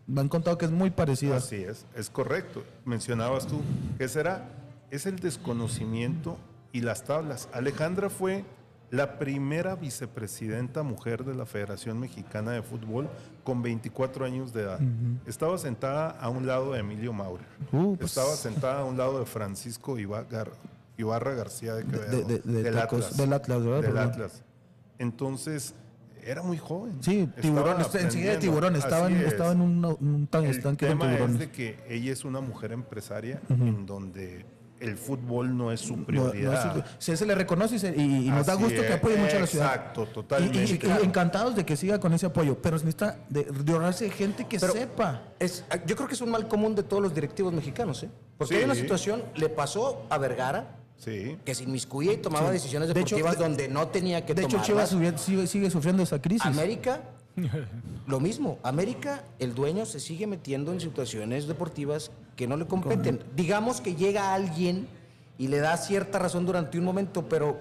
[0.10, 1.38] me han contado que es muy parecida.
[1.38, 2.64] Así es, es correcto.
[2.86, 3.62] Mencionabas tú,
[3.98, 4.50] ¿qué será?
[4.92, 6.38] Es el desconocimiento
[6.72, 7.48] y las tablas.
[7.54, 8.44] Alejandra fue
[8.92, 13.08] la primera vicepresidenta mujer de la Federación Mexicana de Fútbol
[13.44, 14.80] con 24 años de edad.
[15.28, 17.46] Estaba sentada a un lado de Emilio Maurer.
[17.72, 22.10] Uh, pues- Estaba sentada a un lado de Francisco Ibarra García de Quevedo.
[22.10, 23.82] de- de- de del, Atlas, del Atlas, ¿verdad?
[23.82, 23.98] Del.
[24.00, 24.44] Atlas.
[24.98, 25.76] Entonces,
[26.26, 26.98] era muy joven.
[27.02, 29.32] Sí, tiburón, está- enseguida de tiburón, estaba en, Así es.
[29.34, 31.40] estaba en un, un tan El estanque de tema es tiburones.
[31.40, 34.46] de que ella es una mujer empresaria en donde
[34.80, 36.78] el fútbol no es su No, no, prioridad.
[36.78, 39.36] eso- se, se le reconoce y, se- y- y nos da gusto que apoye mucho
[39.36, 39.66] a la ciudad.
[39.76, 40.58] exacto, totalmente.
[40.64, 41.04] Y, y- y Claro.
[41.04, 44.48] encantados de que siga con ese apoyo, pero se necesita de, de ahorrarse de gente
[44.48, 45.24] que Pero sepa.
[45.38, 48.10] es- yo creo que es un mal común de todos los directivos mexicanos, ¿eh?
[48.38, 48.60] Porque Sí.
[48.60, 51.38] hay una situación, le pasó a Vergara, Sí.
[51.46, 54.44] que se inmiscuía y tomaba decisiones De hecho, deportivas de- donde no tenía que De
[54.44, 54.62] hecho.
[54.62, 54.90] Chivas
[55.50, 56.46] sigue sufriendo esa crisis.
[56.46, 57.02] América,
[58.08, 58.60] lo mismo.
[58.64, 63.24] América, el dueño se sigue metiendo en situaciones deportivas que no le competen.
[63.36, 64.88] Digamos que llega alguien
[65.38, 67.58] y le da cierta razón durante un momento, pero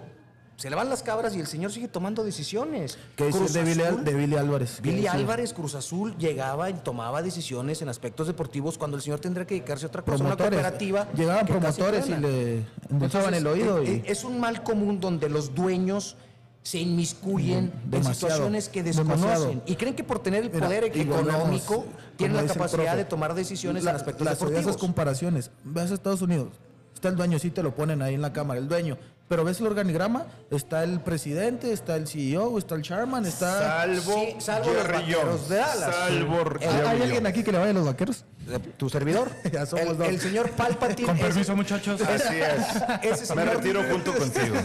[0.59, 2.99] se le van las cabras y el señor sigue tomando decisiones.
[3.15, 4.81] que dice de Billy, de Billy Álvarez.
[4.83, 5.07] Billy.
[5.07, 9.55] Álvarez, Cruz Azul, llegaba y tomaba decisiones en aspectos deportivos cuando el señor tendría que
[9.55, 10.61] dedicarse a otra cosa, una Promotores.
[10.61, 11.09] cooperativa.
[11.15, 13.79] Llegaban promotores y le endulzaban el oído.
[13.79, 16.17] eh, y- eh, Es un mal común donde los dueños
[16.65, 19.63] se inmiscuyen en Demasiado, situaciones que desconocen demasiado.
[19.65, 23.85] y creen que por tener el poder económico tienen la capacidad profe, de tomar decisiones
[23.85, 24.63] la- en aspectos las deportivos.
[24.67, 25.51] esas comparaciones.
[25.63, 26.49] Ves a Estados Unidos,
[26.93, 28.99] está el dueño, sí te lo ponen ahí en la cámara, el dueño.
[29.29, 33.59] Pero ves el organigrama, está el presidente, está el CEO, está el chairman, está...
[33.59, 35.49] Salvo, Sí, salvo los vaqueros Jones.
[35.51, 35.95] de Dallas.
[35.95, 38.25] Salvo Jerry ¿Hay alguien aquí que le vaya a los vaqueros?
[38.49, 39.31] Eh, ¿Tu servidor?
[39.53, 40.09] Ya somos el, dos.
[40.09, 41.07] el señor Palpatine.
[41.09, 42.01] Con ese- permiso, muchachos.
[42.09, 42.83] Así es.
[43.03, 44.57] Ese Me señor- retiro junto contigo.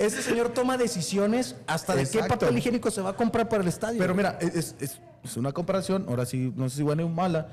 [0.00, 3.68] Ese señor toma decisiones hasta de qué papel higiénico se va a comprar para el
[3.68, 3.98] estadio.
[4.00, 7.46] Pero mira, es, es- es una comparación, ahora sí, no sé si buena o mala,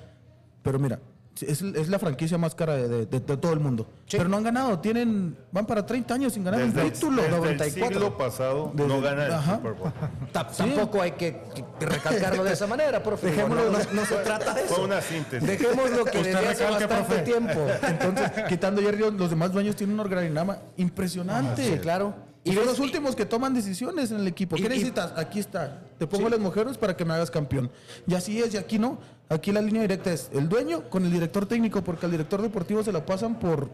[0.63, 1.00] pero mira,
[1.43, 3.88] es, es la franquicia más cara de, de- de- de todo el mundo.
[4.08, 4.17] Sí.
[4.17, 7.21] Pero no han ganado, tienen, van para 30 años sin ganar Desde, un el- título.
[7.21, 7.88] desde el 94.
[7.99, 9.56] siglo pasado no Desde- gana el ajá.
[9.58, 9.91] Super Bowl.
[10.32, 11.41] Ta- Tampoco hay que,
[11.80, 13.28] recalcarlo de esa manera, profe.
[13.36, 14.75] Dejémoslo- no, no- no se trata de eso.
[14.75, 15.47] Fue una síntesis.
[15.47, 17.21] Dejemos lo que desde hace bastante profe.
[17.23, 17.60] tiempo.
[17.88, 21.63] Entonces, quitando Jerry, los demás dueños tienen un organigrama impresionante.
[21.65, 22.13] Sí, claro.
[22.43, 24.56] Y son los últimos que toman decisiones en el equipo.
[24.56, 25.12] ¿Qué y- necesitas?
[25.17, 25.82] Aquí está.
[25.97, 27.69] Te pongo las mujeres para que me hagas campeón.
[28.08, 28.97] Y así es, y aquí no.
[29.30, 32.84] Aquí la línea directa es el dueño con el director técnico, porque al director deportivo
[32.84, 33.70] se la pasan por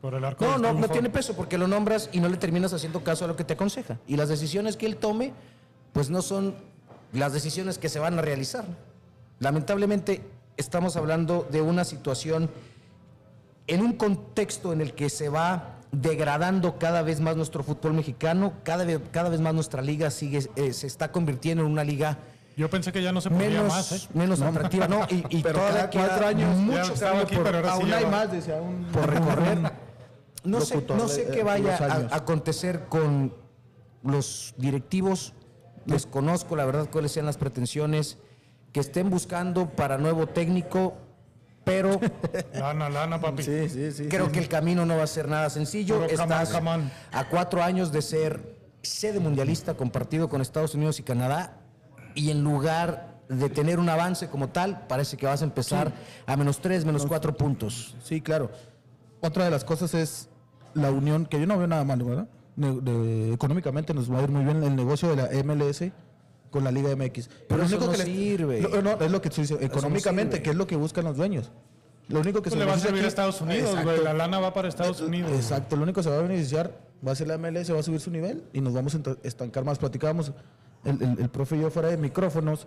[0.00, 2.72] Por el arco No, no, no tiene peso porque lo nombras y no le terminas
[2.72, 3.98] haciendo caso a lo que te aconseja.
[4.06, 5.32] Y las decisiones que él tome,
[5.92, 6.54] pues no son
[7.12, 8.64] las decisiones que se van a realizar.
[9.40, 10.22] Lamentablemente,
[10.56, 12.48] estamos hablando de una situación
[13.66, 18.54] en un contexto en el que se va degradando cada vez más nuestro fútbol mexicano,
[18.62, 22.18] cada vez, cada vez más nuestra liga sigue, eh, se está convirtiendo en una liga
[22.56, 24.08] Yo pensé que ya no se podía menos, más, ¿eh?
[24.14, 25.06] menos atractiva, ¿no?
[25.10, 28.10] Y, y Pero todavía cada cuatro años, mucho aquí, por- pero ahora aún hay va.
[28.10, 29.58] más, decía un por recorrer.
[30.44, 33.34] No sé, no sé qué de vaya a, a acontecer con
[34.02, 35.32] los directivos.
[35.86, 38.18] Desconozco la verdad cuáles sean las pretensiones
[38.70, 40.98] que estén buscando para nuevo técnico,
[41.64, 41.98] pero
[42.52, 43.42] Lana, lana, papi.
[43.42, 44.08] Sí, sí, sí.
[44.08, 44.32] creo sí.
[44.32, 46.06] que el camino no va a ser nada sencillo.
[46.14, 46.52] Camán, Estás
[47.12, 51.56] a cuatro años de ser sede mundialista compartido con Estados Unidos y Canadá
[52.14, 55.92] y en lugar de tener un avance como tal, parece que vas a empezar
[56.26, 57.96] a menos tres, menos cuatro puntos.
[58.04, 58.50] Sí, claro.
[59.20, 60.28] Otra de las cosas es
[60.74, 62.28] la unión, que yo no veo nada malo, ¿verdad?
[62.56, 65.92] Ne- de- económicamente nos va a ir muy bien el negocio de la MLS
[66.50, 67.28] con la Liga MX.
[67.48, 68.60] Pero lo eso único no que les- sirve.
[68.60, 70.42] lo- no, es lo que estoy diciendo, no económicamente, sirve.
[70.44, 71.50] que es lo que buscan los dueños.
[72.08, 74.04] Lo único que Pues le va a servir a aquí- Estados Unidos, güey.
[74.04, 75.32] La lana va para Estados Unidos.
[75.32, 77.82] Exacto, lo único que se va a beneficiar va a ser la MLS, va a
[77.82, 79.78] subir su nivel y nos vamos a estancar más.
[79.78, 80.32] Platicábamos
[80.84, 82.66] el, el- el profe y yo fuera de micrófonos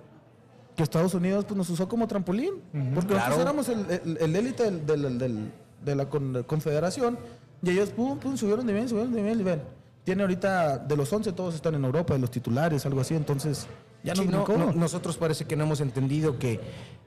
[0.76, 2.54] que Estados Unidos pues, nos usó como trampolín,
[2.94, 3.36] porque Claro.
[3.36, 5.52] nosotros éramos el- el el élite del- del- del-
[5.84, 7.18] de la con- confederación
[7.64, 9.62] y ellos pum, pum, subieron de nivel, subieron de nivel y ven.
[10.04, 13.68] tiene ahorita, de los 11 todos están en Europa, de los titulares, algo así, entonces
[14.04, 16.60] ya Sí, no, no, no, nosotros parece que no hemos entendido que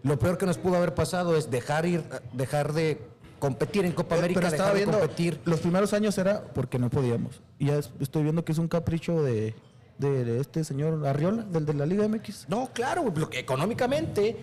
[0.03, 2.03] lo peor que nos pudo haber pasado es dejar ir,
[2.35, 3.01] dejar de
[3.39, 5.41] competir en Copa Eh, América, pero estaba dejar de viendo, competir.
[5.47, 7.41] los primeros años era porque no podíamos.
[7.59, 9.55] Y ya es- estoy viendo que es un capricho de,
[10.01, 12.49] de este señor Arriola, del de la Liga MX.
[12.49, 14.37] No, claro, lo que económicamente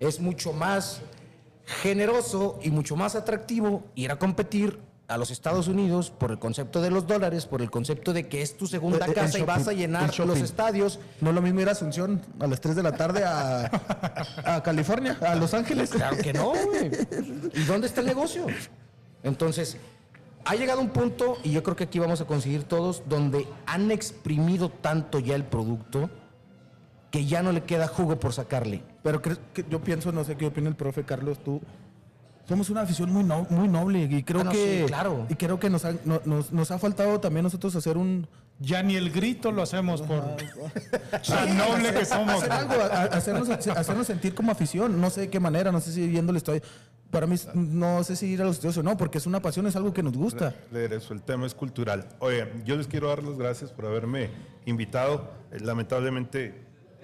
[0.00, 1.02] es mucho más
[1.82, 6.80] generoso y mucho más atractivo ir a competir a los Estados Unidos por el concepto
[6.80, 9.42] de los dólares, por el concepto de que es tu segunda Eh, eh, casa el
[9.44, 10.98] y vas a llenar los estadios.
[11.20, 13.70] No es lo mismo ir a Asunción a las 3 de la tarde a,
[14.44, 15.90] a California, a Los Ángeles.
[15.90, 16.90] Claro que no, güey.
[17.52, 18.46] ¿Y dónde está el negocio?
[19.22, 19.76] Entonces,
[20.44, 23.90] ha llegado un punto, y yo creo que aquí vamos a conseguir todos, donde han
[23.90, 26.10] exprimido tanto ya el producto
[27.10, 28.82] que ya no le queda jugo por sacarle.
[29.02, 29.36] Pero que
[29.68, 31.60] yo pienso, no sé qué opina el profe Carlos, tú.
[32.48, 35.26] Somos una afición muy, no- muy noble y creo Ah, no, que sí, claro.
[35.28, 38.26] y creo que nos ha, no- nos, nos ha faltado también nosotros hacer un
[38.58, 40.22] Ya ni el grito lo hacemos por
[41.28, 42.34] tan noble que somos.
[42.42, 45.80] hacer algo, a- a- hacernos, hacernos sentir como afición, no sé de qué manera, no
[45.80, 46.62] sé si viéndole estoy
[47.12, 49.66] para mí no sé si ir a los estudios o no, porque es una pasión,
[49.68, 50.52] es algo que nos gusta.
[50.74, 52.08] Eso, el tema es cultural.
[52.18, 54.30] Oye, yo les quiero dar las gracias por haberme
[54.66, 55.30] invitado.
[55.52, 56.54] Eh, Lamentablemente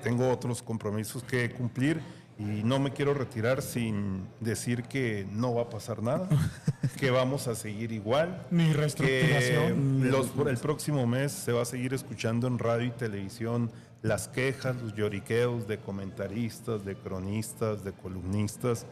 [0.02, 2.00] tengo otros compromisos que cumplir
[2.38, 6.28] y no me quiero retirar sin decir que no va a pasar nada,
[6.98, 8.46] que vamos a seguir igual.
[8.50, 10.10] Ni reestructuración.
[10.10, 13.70] los- el próximo mes se va a seguir escuchando en radio y televisión
[14.02, 18.86] las quejas, los lloriqueos de comentaristas, de cronistas, de columnistas.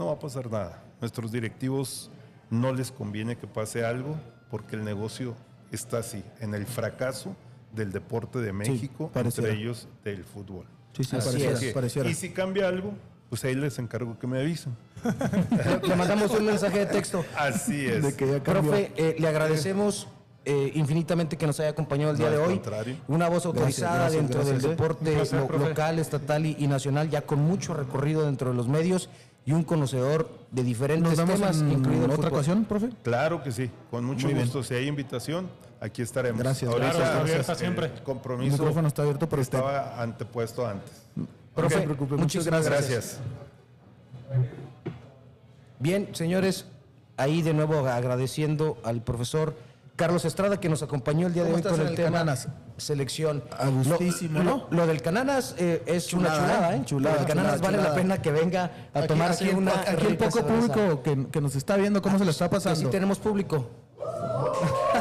[0.00, 0.82] No va a pasar nada.
[0.98, 2.10] Nuestros directivos
[2.48, 4.16] no les conviene que pase algo
[4.50, 5.36] porque el negocio
[5.72, 7.36] está así, en el fracaso
[7.74, 10.64] del deporte de México, entre ellos del fútbol.
[10.94, 11.60] Sí, sí, Así pareciera, es.
[11.60, 12.08] Que- pareciera.
[12.08, 12.94] Y si cambia algo,
[13.28, 14.74] pues ahí les encargo que me avisen.
[15.86, 17.22] Le, mandamos un mensaje de texto.
[17.36, 18.02] Así es.
[18.02, 18.70] De que ya cambió.
[18.72, 20.08] Profe, eh, le agradecemos
[20.46, 22.54] eh, infinitamente que nos haya acompañado el día No, de al hoy.
[22.54, 22.96] contrario.
[23.06, 24.74] Una voz autorizada gracias, dentro gracias, del eh.
[24.74, 28.66] deporte placer, lo- local, estatal y, y nacional, ya con mucho recorrido dentro de los
[28.66, 29.10] medios
[29.46, 32.32] y un conocedor de diferentes Nos temas, en incluido el otra fútbol.
[32.34, 32.90] ocasión, profe.
[33.02, 34.46] Claro que sí, con mucho Muy bien.
[34.46, 34.62] gusto.
[34.62, 35.48] Si hay invitación,
[35.80, 36.38] aquí estaremos.
[36.40, 37.86] Gracias, Ahorita, Claro, está abierta el siempre.
[37.86, 39.58] El compromiso micrófono está abierto usted.
[39.58, 40.90] estaba antepuesto antes.
[41.54, 42.44] Profe, No preocupe, muchas.
[42.46, 43.18] Gracias.
[45.78, 46.66] Bien, señores,
[47.16, 49.54] ahí de nuevo agradeciendo al profesor
[50.00, 52.48] Carlos Estrada que nos acompañó el día de ¿Cómo hoy con el el tema Cananas?
[52.78, 53.44] selección.
[53.58, 54.56] A gustísimo, Lo- ¿no?
[54.70, 56.78] Lo, lo del Cananas eh, es Chulada, una chulada, ¿eh?
[56.78, 56.82] ¿eh?
[56.86, 59.72] Chulada, Lo del Cananas chulada, vale la pena que venga a Aquí- tomarse aquí, una
[59.78, 60.72] aquí el poco cerveza.
[60.72, 62.88] público que, que nos está viendo, ¿cómo se lo está Que sí pasando?
[62.90, 63.68] tenemos público.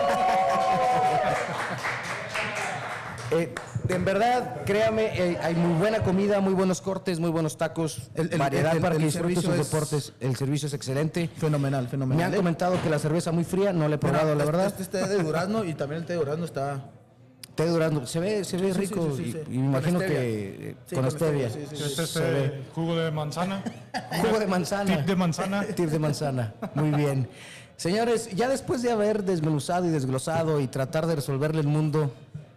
[3.32, 3.54] Eh,
[3.89, 8.32] en verdad, créame, eh, hay muy buena comida, muy buenos cortes, muy buenos tacos, El-
[8.34, 10.13] el- variedad el- para el que disfruten sus deportes.
[10.19, 11.30] El servicio es excelente.
[11.38, 12.25] Fenomenal, Me fenomenal.
[12.28, 12.38] han ¿eh?
[12.38, 14.73] comentado que la cerveza muy fría, no la he Mira, probado, la este- verdad.
[14.80, 16.86] Este té de durazno y también el té de durazno está...
[17.56, 19.39] Té de durazno, se ve, se ve Sí, rico sí, sí, y- sí.
[19.49, 20.08] y, me imagino que
[20.69, 21.49] eh, con con stevia.
[21.49, 23.62] stevia, sí, sí, Este es eh, jugo de manzana.
[24.21, 24.97] Jugo de manzana.
[24.97, 25.63] Tip de manzana.
[25.75, 26.54] Tip de manzana.
[26.75, 27.28] Muy bien.
[27.75, 32.12] Señores, ya después de haber desmenuzado y desglosado y tratar de resolverle el mundo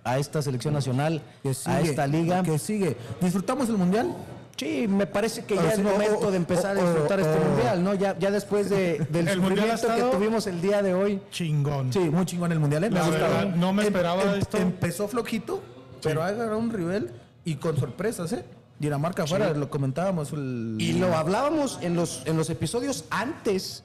[0.05, 2.97] a esta selección nacional, Que a sigue, esta liga, Que sigue.
[3.21, 4.15] ¿Disfrutamos el mundial?
[4.57, 7.37] sí, me parece que ya es sí, o- momento de empezar a o- disfrutar este
[7.37, 7.95] o- mundial, ¿no?
[7.95, 11.21] Ya, ya después de, del El mundial que tuvimos el día de hoy.
[11.33, 11.93] Chingón.
[11.93, 12.91] Sí, muy chingón el mundial, ¿eh?
[12.91, 14.59] Me verdad, no me Em- esperaba em- esto.
[14.59, 15.61] Empezó flojito,
[16.03, 17.11] pero ha agarrado un rival
[17.45, 18.45] y con sorpresas, ¿eh?
[18.79, 20.33] Dinamarca afuera, lo comentábamos.
[20.33, 23.83] el- Y lo hablábamos en los, en los episodios antes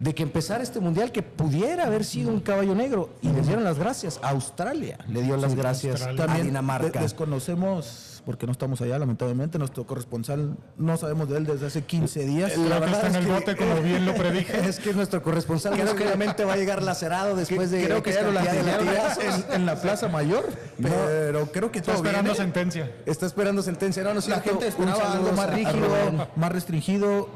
[0.00, 3.10] de que empezara este mundial, que pudiera haber sido un caballo negro.
[3.22, 4.18] Y les dieron las gracias.
[4.22, 6.22] Australia le dio las gracias Australia.
[6.22, 6.98] a También Dinamarca.
[6.98, 11.82] de- desconocemos, porque no estamos allá, lamentablemente, nuestro corresponsal, no sabemos de él desde hace
[11.82, 12.56] 15 días.
[12.56, 14.58] La Creo que está en el que- bote, como bien lo predije.
[14.70, 15.74] Es que es nuestro corresponsal.
[15.74, 19.76] Creo que- va a llegar lacerado después de creo que ya lo en, en la
[19.76, 20.48] Plaza Mayor,
[20.80, 22.90] pero creo que Está todo esperando sentencia.
[23.04, 24.02] Está esperando sentencia.
[24.02, 25.88] No, no La gente esperaba algo más rígido,
[26.36, 27.28] más restringido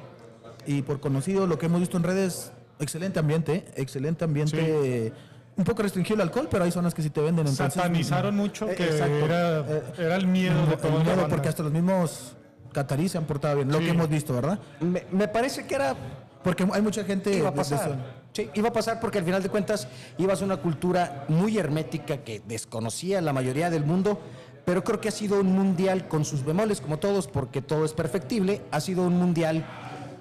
[0.67, 2.51] y por conocido lo que hemos visto en redes,
[2.81, 5.13] excelente ambiente, excelente ambiente.
[5.57, 7.47] Un poco restringido el alcohol, pero hay zonas que sí te venden.
[7.47, 9.25] Entonces, Satanizaron mucho Eh, que exacto.
[9.25, 12.37] era, Eh, era el miedo de el todo el miedo, porque hasta los mismos
[12.73, 13.85] catarí se han portado bien, lo Sí.
[13.85, 14.59] que hemos visto, ¿verdad?
[14.81, 15.95] Me, me parece que era
[16.43, 17.97] Porque hay mucha gente iba a de pasar.
[18.35, 22.19] Sí, iba a pasar porque al final de cuentas ibas a una cultura muy hermética
[22.19, 24.21] que desconocía la mayoría del mundo,
[24.67, 27.95] pero creo que ha sido un mundial con sus bemoles, como todos, porque todo es
[27.95, 28.61] perfectible.
[28.73, 29.65] Ha sido un mundial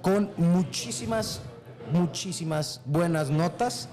[0.02, 1.42] con muchísimas,
[1.92, 3.90] muchísimas buenas notas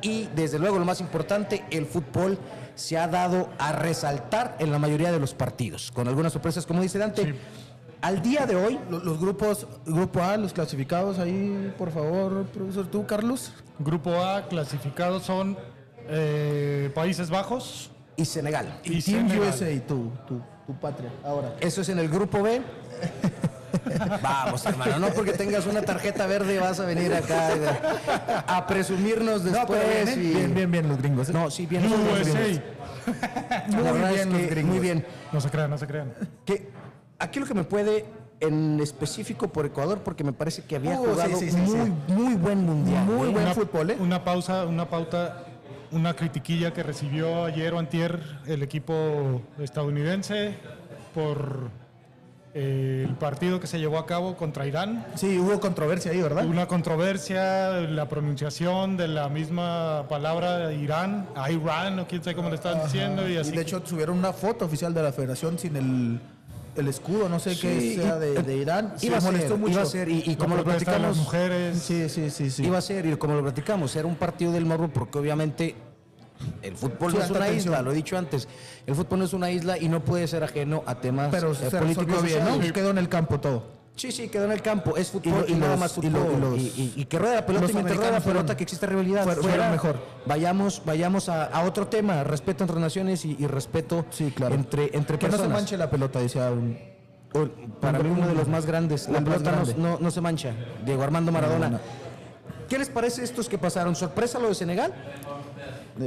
[0.00, 2.38] y desde luego lo más importante, el fútbol
[2.74, 6.80] se ha dado a resaltar en la mayoría de los partidos, con algunas sorpresas, como
[6.82, 7.24] dice Dante.
[7.24, 7.34] Sí.
[8.00, 12.86] Al día de hoy, Lo- Los, grupos, grupo A, los clasificados ahí, por favor, profesor,
[12.88, 13.52] tú, Carlos.
[13.78, 15.56] Grupo A clasificados son
[16.08, 18.80] eh, Países Bajos y Senegal.
[18.82, 19.48] y, Y Team Senegal.
[19.50, 21.10] USA, tu, tu, tu patria.
[21.24, 21.54] Ahora.
[21.60, 22.60] Eso es en el grupo B.
[24.22, 27.50] Vamos, hermano, no porque tengas una tarjeta verde vas a venir acá
[28.46, 29.80] a presumirnos No, después.
[29.80, 30.22] pero bien, ¿eh?
[30.22, 31.28] y- bien, bien, bien los gringos.
[31.28, 31.32] ¿eh?
[31.32, 31.82] No, sí, bien.
[31.82, 32.40] los USA.
[32.40, 32.60] gringos.
[33.68, 34.70] Muy La verdad bien es los que gringos.
[34.70, 35.06] muy bien.
[35.32, 36.12] No se crean, no se crean.
[36.44, 36.68] Que
[37.18, 38.04] aquí lo que me puede
[38.40, 41.92] en específico por Ecuador porque me parece que había sí, jugado sí, sí, muy sí.
[42.12, 43.04] muy buen mundial.
[43.04, 43.32] Muy ¿eh?
[43.32, 43.96] buen una, fútbol, ¿eh?
[44.00, 45.44] Una pausa, una pauta,
[45.92, 50.56] una critiquilla que recibió ayer o antier el equipo estadounidense
[51.14, 51.70] por
[52.54, 55.06] el partido que se llevó a cabo contra Irán.
[55.14, 56.44] Sí, hubo controversia ahí, ¿verdad?
[56.44, 62.50] Una controversia, la pronunciación de la misma palabra Irán, a Irán, o quién sabe cómo
[62.50, 63.28] le están diciendo.
[63.28, 66.20] Y Y así de hecho subieron una foto oficial de la federación sin el,
[66.76, 68.94] el escudo, no sé qué Sí, sea y- de, de Irán.
[69.00, 69.72] Iba a Se ser, molestó mucho.
[69.72, 71.78] iba a ser y, y como lo de las platicamos mujeres.
[71.78, 72.64] Sí, sí, sí, sí.
[72.66, 75.74] Iba a ser, y como lo platicamos, era un partido del morro porque obviamente
[76.62, 78.48] el fútbol Sí, no es una isla, lo he dicho antes.
[78.86, 81.54] El fútbol no es una isla y no puede ser ajeno a temas Pero eh,
[81.54, 82.72] se políticos bien, ¿no?
[82.72, 83.82] Quedó en el campo todo.
[83.94, 84.96] Sí, sí, quedó en el campo.
[84.96, 86.56] Es fútbol Y lo- y, y nada más fútbol.
[86.58, 89.26] y que rueda la pelota y mientras rueda la pelota fueron- que existe rivalidad.
[89.36, 89.96] fuera, mejor.
[90.24, 92.24] Vayamos, vayamos a, a otro tema.
[92.24, 94.54] Respeto entre naciones y, respeto Sí, claro.
[94.54, 95.50] entre, entre Que no se personas.
[95.60, 96.78] manche la pelota, decía un...
[97.80, 99.08] Para mí uno de los más grandes.
[99.08, 99.74] La pelota no, grande.
[99.76, 100.54] no- no se mancha.
[100.84, 101.58] Diego Armando Maradona.
[101.68, 101.82] Maradona.
[102.68, 103.94] ¿Qué les parece estos que pasaron?
[103.94, 104.92] ¿Sorpresa lo de Senegal?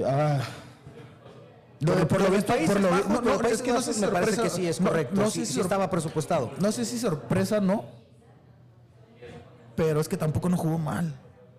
[0.05, 0.39] Ah.
[1.81, 4.41] Lo de- por lo visto, por lo no, es que no sé si me parece
[4.41, 5.19] que sí es correcto.
[5.21, 6.51] No, sé si estaba presupuestado.
[6.59, 7.83] No sé si sorpresa no,
[9.75, 11.13] pero es que tampoco no jugó mal.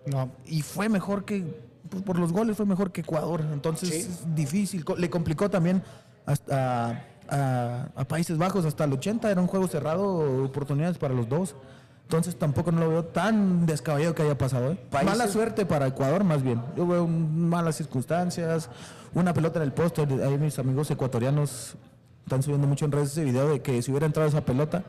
[0.05, 1.43] No, Y fue mejor que,
[1.89, 3.41] pues, por los goles fue mejor que Ecuador.
[3.53, 3.95] Entonces Sí.
[3.97, 4.83] es difícil.
[4.97, 5.83] Le complicó también
[6.25, 9.29] hasta a, a- a Países Bajos hasta el 80.
[9.29, 11.55] Era un juego cerrado, oportunidades para los dos.
[12.07, 14.71] Entonces tampoco no lo veo tan descabellado que haya pasado.
[14.71, 14.77] ¿eh?
[14.89, 16.61] Países- Mala suerte para Ecuador más bien.
[16.77, 18.69] Yo veo un- malas circunstancias,
[19.13, 20.03] una pelota en el poste.
[20.23, 21.75] Ahí mis amigos ecuatorianos
[22.23, 24.83] están subiendo mucho en redes ese video de que si hubiera entrado esa pelota,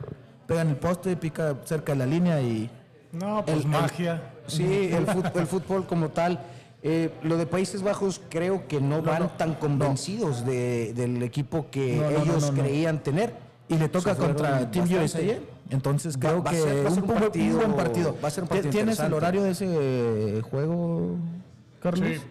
[0.47, 2.69] pega en el poste, pica cerca de la línea y...
[3.11, 4.21] no, pues El- el- magia.
[4.47, 6.39] Sí, el fútbol, el fútbol como tal.
[6.83, 11.97] Eh, lo de Países Bajos creo que no, van tan convencidos de- del equipo que
[11.97, 12.61] No, no, no, ellos no, no.
[12.63, 13.33] creían tener.
[13.67, 14.85] Y le toca Sufrieron contra Team.
[14.85, 15.19] USA.
[15.69, 15.73] ¿Eh?
[15.75, 18.15] Entonces creo va que ser- va a ser un, un partido- buen partido.
[18.23, 21.15] va a ser un partido ¿Tienes el horario de ese juego,
[21.81, 22.07] Carlos?
[22.09, 22.21] Sí.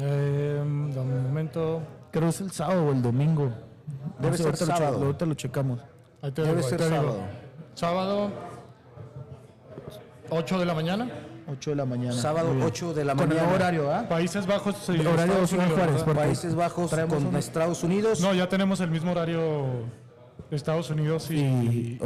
[0.00, 0.58] Eh,
[0.94, 1.82] dame un momento.
[2.10, 3.50] Creo que es el sábado o el domingo.
[4.20, 5.04] Debe ser ahorita lo sábado.
[5.06, 5.80] ahorita lo checamos.
[6.22, 6.90] Ahí te Debe digo, ahí ser digo.
[6.96, 7.18] sábado.
[7.74, 8.30] Sábado,
[10.30, 11.08] 8 de la mañana.
[11.50, 12.12] 8 de la mañana.
[12.14, 12.68] Sábado, Muy bien.
[12.68, 13.52] 8 de la Con el mañana.
[13.54, 14.06] horario, ¿ah?
[14.08, 18.20] Países Bajos y horario Estados Unidos, Países Bajos con un- Estados Unidos.
[18.20, 19.82] No, ya tenemos el mismo horario de
[20.50, 21.98] Estados Unidos y, Y-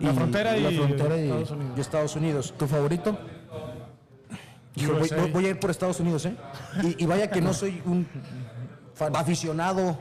[0.00, 1.72] la Y frontera y, la frontera y- Estados Unidos.
[1.76, 2.54] y Estados Unidos.
[2.58, 3.18] ¿Tu favorito?
[5.32, 6.34] Voy, a ir por Estados Unidos, ¿eh?
[6.82, 8.06] Y, y vaya que no soy un
[8.94, 9.96] fan- aficionado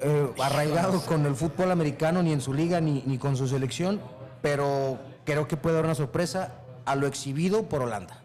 [0.00, 4.00] eh, arraigado con el fútbol americano, ni en su liga, ni, ni con su selección,
[4.42, 6.54] pero creo que puede haber una sorpresa
[6.84, 8.22] a lo exhibido por Holanda.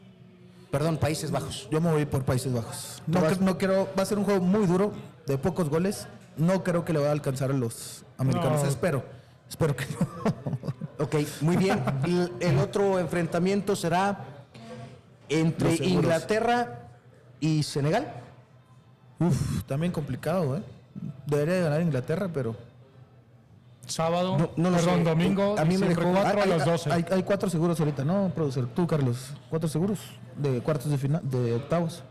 [0.71, 1.67] Perdón, Países Bajos.
[1.71, 3.03] Yo me voy por Países Bajos.
[3.05, 4.93] No, no quiero, va a ser un juego muy duro,
[5.27, 6.07] de pocos goles.
[6.38, 8.61] No creo que le va a alcanzar a los americanos.
[8.63, 8.69] No.
[8.69, 9.03] Espero.
[9.49, 10.55] Espero que no.
[11.05, 11.83] Ok, muy bien.
[12.05, 14.25] El, el otro enfrentamiento será
[15.27, 15.75] entre.
[15.86, 16.88] Inglaterra
[17.41, 18.13] y Senegal.
[19.19, 20.63] Uf, también complicado, ¿eh?
[21.25, 22.55] Debería de ganar Inglaterra, pero.
[23.88, 25.03] Sábado, No- no lo perdón, sé.
[25.03, 26.91] domingo, A mí me dejó- 4 a las 12.
[26.91, 28.65] Hay, hay cuatro seguros ahorita, ¿no, producer?
[28.67, 29.33] Tú, Carlos.
[29.49, 29.99] ¿Cuatro seguros?
[30.38, 32.03] De cuartos de final, de octavos.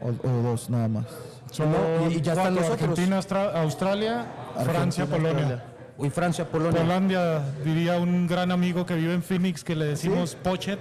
[0.00, 1.04] O, o dos, nada más.
[1.50, 2.82] Son No, y- y ya están los otros.
[2.82, 4.72] Argentina, Austra- Australia, Francia,
[5.04, 5.42] Argentina, Polonia.
[5.44, 5.64] Australia.
[6.00, 6.80] Y Francia, Polonia.
[6.82, 10.78] Polandia, diría un gran amigo que vive en Phoenix que le decimos Pochet.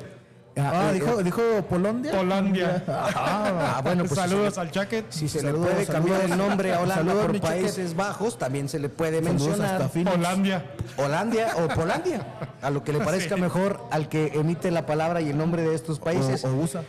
[0.59, 2.11] Ah, eh, dijo, dijo Polandia.
[2.11, 2.83] Polandia.
[2.87, 6.31] Ah, bueno, pues Saludos si al se, si se Saludos, le puede cambiar saludos.
[6.41, 7.61] el nombre a Holanda Saludos, por Chaquet.
[7.61, 9.89] Países Bajos, también se le puede mencionar.
[9.91, 10.65] Polandia.
[10.97, 12.25] Holandia o Polandia,
[12.61, 15.73] a lo que le parezca mejor al que emite la palabra y el nombre de
[15.75, 16.43] estos países.
[16.45, 16.81] O, o USA.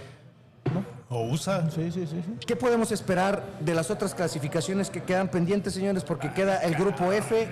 [1.11, 1.71] O USA.
[1.71, 2.23] Sí, sí, sí.
[2.25, 2.35] sí.
[2.47, 6.05] ¿Qué podemos esperar de las otras clasificaciones que quedan pendientes, señores?
[6.05, 7.49] Porque queda el grupo F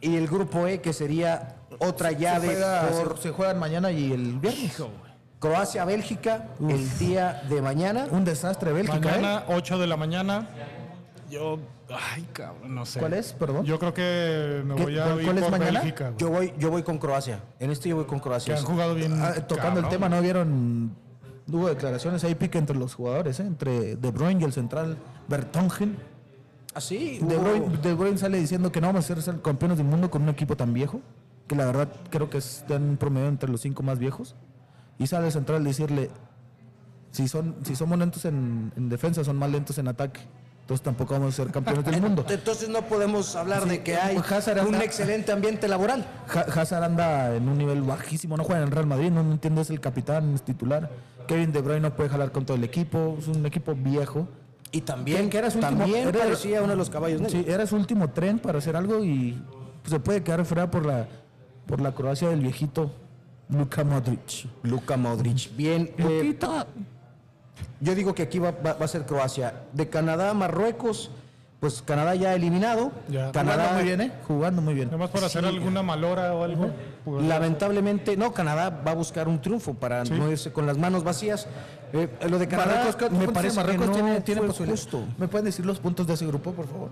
[0.00, 3.90] y el grupo E, que sería otra Se, llave juega- por se- se juegan mañana
[3.90, 4.80] y el viernes.
[5.40, 8.06] Croacia-Bélgica el día de mañana.
[8.10, 9.20] Un desastre Bélgica, ¿eh?
[9.20, 10.46] Mañana, 8 de la mañana.
[11.30, 11.58] Yo,
[12.12, 13.00] ay, cabrón, no sé.
[13.00, 13.32] ¿Cuál es?
[13.32, 13.64] Perdón.
[13.64, 15.80] Yo creo que me ¿Qué- voy a cuál- ir cuál es por mañana?
[15.80, 16.12] Bélgica.
[16.18, 17.40] Yo voy, yo voy con Croacia.
[17.58, 18.56] En este yo voy con que Croacia.
[18.56, 19.20] han jugado bien.
[19.20, 20.94] Ah, tocando el tema, ¿no vieron?
[21.50, 23.46] Hubo declaraciones ahí pique entre los jugadores, ¿eh?
[23.46, 24.96] entre De Bruyne y el central
[25.28, 25.96] Bertongen.
[26.74, 27.18] ¿Ah, sí?
[27.22, 30.22] De Bruyne, De Bruyne sale diciendo que no vamos a ser- campeones del mundo con
[30.22, 31.00] un equipo tan viejo,
[31.48, 34.36] que la verdad creo que están en promedio entre los cinco más viejos.
[34.98, 36.10] Y sale el central a decirle,
[37.10, 40.20] Si, son, si somos lentos en, en defensa, son más lentos en ataque.
[40.60, 42.24] Entonces tampoco vamos a ser campeones del mundo.
[42.30, 46.06] Entonces no podemos hablar Sí, de que hay un excelente ambiente laboral.
[46.32, 49.32] Ha- Hazard anda en un nivel bajísimo, no juega en el Real Madrid, no, no
[49.32, 50.88] entiendo, es el capitán, es titular.
[51.30, 54.26] Kevin De Bruyne no puede jalar con todo el equipo, es un equipo viejo.
[54.72, 57.44] Y también, Que- era su último- también era- parecía uno de los caballos negros.
[57.44, 59.40] Sí, era su último tren para hacer algo y
[59.82, 61.06] pues, se puede quedar fuera por la,
[61.66, 62.90] por la Croacia del viejito
[63.48, 64.48] Luka Modric.
[64.64, 65.54] Luka Modric.
[65.56, 66.36] Bien, eh,
[67.80, 69.62] yo digo que aquí va, va- va a ser Croacia.
[69.72, 71.10] De Canadá a Marruecos,
[71.60, 72.90] pues Canadá ya eliminado.
[73.08, 73.30] Ya.
[73.32, 74.12] Canadá Jugando muy bien, ¿eh?
[74.26, 74.86] Jugando muy bien.
[74.88, 76.70] Nada más por hacer alguna malora o algo.
[77.04, 81.04] pues, Lamentablemente, no, Canadá va a buscar un triunfo para no irse con las manos
[81.04, 81.46] vacías.
[81.92, 85.04] Eh, lo de Canadá Marruecos, ¿qué- me parece Marruecos que no tiene, tiene fue justo.
[85.18, 86.90] ¿Me pueden decir los puntos de ese grupo, por favor?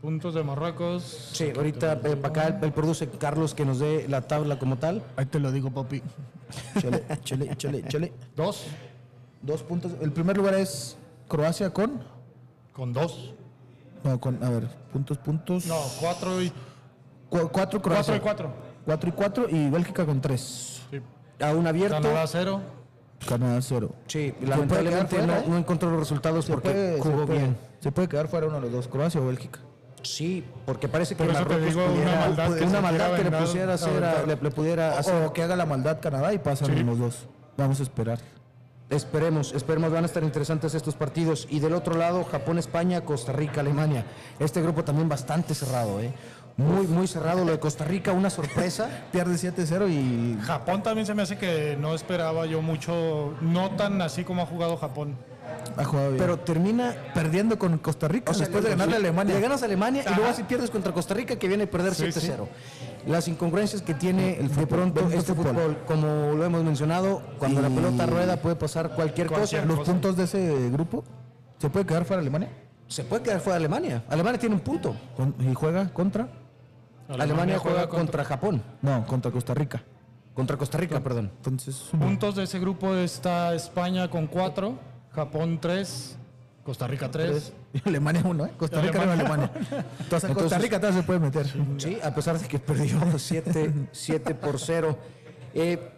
[0.00, 1.30] Puntos de Marruecos.
[1.32, 5.02] Sí, ahorita eh, para acá él produce Carlos que nos dé la tabla como tal.
[5.16, 6.02] Ahí te lo digo, papi.
[6.78, 8.12] Chale, chale, chale, chale.
[8.36, 8.64] Dos.
[9.40, 9.92] Dos puntos.
[10.02, 10.96] El primer lugar es
[11.26, 12.02] Croacia con.
[12.74, 13.32] Con dos.
[14.04, 14.42] No, con.
[14.44, 15.66] A ver, puntos, puntos.
[15.66, 16.52] No, cuatro y.
[17.28, 18.04] Cu- cuatro Croacia.
[18.04, 18.74] Cuatro y cuatro.
[18.84, 20.82] Cuatro y cuatro y Bélgica con tres.
[20.90, 21.00] Sí.
[21.42, 21.96] A un abierto.
[21.96, 22.60] Canadá cero.
[23.26, 23.94] Canadá cero.
[24.06, 27.56] Sí, lamentablemente fuera, no, no encontró los resultados porque puede- jugó se puede- bien.
[27.80, 29.60] Se puede quedar fuera uno de los dos, Croacia o Bélgica.
[30.02, 33.30] Sí, porque parece que Por Marruecos digo, una maldad que una se maldad quiera que
[33.30, 35.24] le pusiera hacer, a- le, le pudiera hacer.
[35.26, 36.82] O que haga la maldad Canadá y pasan Sí.
[36.82, 37.26] los dos.
[37.56, 38.18] Vamos a esperar.
[38.90, 41.46] Esperemos, esperemos, van a estar interesantes estos partidos.
[41.50, 44.04] Y del otro lado, Japón, España, Costa Rica, Alemania.
[44.38, 46.12] Este grupo también bastante cerrado, ¿eh?
[46.56, 47.44] Muy, muy cerrado.
[47.44, 49.06] Lo de Costa Rica, una sorpresa.
[49.12, 50.38] Pierde 7-0 y.
[50.42, 53.34] Japón también se me hace que no esperaba yo mucho.
[53.40, 55.16] No tan así como ha jugado Japón.
[55.76, 56.18] Ha jugado bien.
[56.18, 56.94] Pero termina.
[57.14, 59.34] perdiendo con Costa Rica o sea, después de ganarle a Alemania.
[59.34, 61.94] Le ganas a Alemania y luego así pierdes contra Costa Rica que viene a perder
[61.94, 62.46] Sí, 7-0.
[63.06, 65.54] Las incongruencias que tiene de pronto este fútbol.
[65.54, 69.66] fútbol, como lo hemos mencionado, cuando la pelota rueda puede pasar cualquier, Cualquier cosa.
[69.66, 69.92] Los cosa.
[69.92, 71.04] puntos de ese grupo.
[71.58, 72.48] ¿Se puede quedar fuera Alemania?
[72.88, 74.04] Se puede quedar fuera de Alemania.
[74.08, 74.94] Alemania tiene un punto.
[75.40, 76.28] ¿Y juega contra?
[77.08, 78.24] Alemania, juega, contra...
[78.24, 78.62] Japón.
[78.80, 79.82] No, contra Costa Rica.
[80.34, 81.30] Contra Costa Rica, perdón.
[81.36, 81.88] Entonces.
[81.98, 84.78] Puntos de ese grupo está España con cuatro,
[85.14, 86.16] Japón tres,
[86.64, 87.52] Costa Rica tres.
[87.72, 88.52] Y Alemania uno, ¿eh?
[88.56, 89.50] Costa Rica no Alemania.
[89.54, 89.86] Alemania.
[90.00, 91.46] Entonces, Costa Entonces- Rica también se puede meter.
[91.78, 92.98] Sí, a pesar de que perdió
[93.92, 94.98] 7 por 0.
[95.54, 95.90] Eh,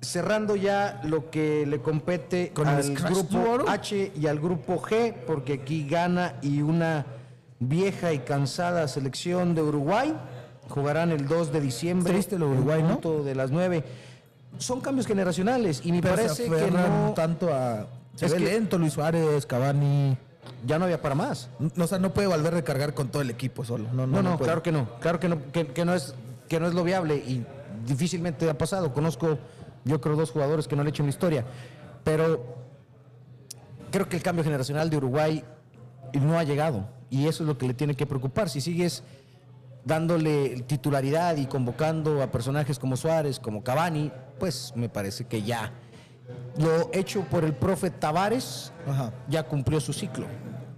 [0.00, 3.64] cerrando ya lo que le compete Con al grupo.
[3.68, 7.06] H y al grupo G, porque aquí gana y una
[7.58, 10.14] vieja y cansada selección de Uruguay.
[10.68, 12.12] Jugarán el 2 de diciembre.
[12.12, 13.22] Triste lo Uruguay, ¿no?
[13.22, 13.84] de las 9.
[14.58, 17.86] Son cambios generacionales y me Pero parece que no, tanto a.
[18.16, 20.16] Se Es ve que- lento Luis Suárez, Cavani.
[20.66, 21.48] ya no había para más.
[21.76, 23.88] No, o sea, no puede volver a cargar con todo el equipo solo.
[23.92, 24.88] No, No, no, claro que no.
[25.00, 26.14] Claro que no, que, que no es,
[26.48, 27.44] que no es lo viable y
[27.86, 28.92] difícilmente ha pasado.
[28.92, 29.38] Conozco,
[29.84, 31.44] yo creo, dos jugadores que no le he hecho en la historia.
[32.04, 32.56] Pero
[33.90, 35.44] creo que el cambio generacional de Uruguay
[36.14, 36.88] no ha llegado.
[37.10, 38.48] Y eso es lo que le tiene que preocupar.
[38.48, 39.02] Si sigues
[39.84, 45.72] dándole titularidad y convocando a personajes como Suárez, como Cavani, pues me parece que ya
[46.58, 49.12] lo hecho por el profe Tavares Ajá.
[49.28, 50.26] ya cumplió su ciclo.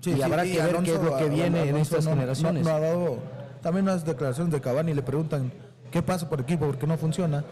[0.00, 2.04] Sí, y sí, habrá y que ver qué es lo que Alonso- viene en estas
[2.04, 2.64] no- generaciones.
[2.64, 3.18] No, ha dado
[3.62, 5.52] también unas declaraciones de Cavani le preguntan
[5.90, 7.44] qué pasa por equipo, por qué no funciona.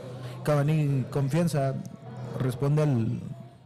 [0.45, 1.75] Cavani confianza
[2.39, 3.21] responde al,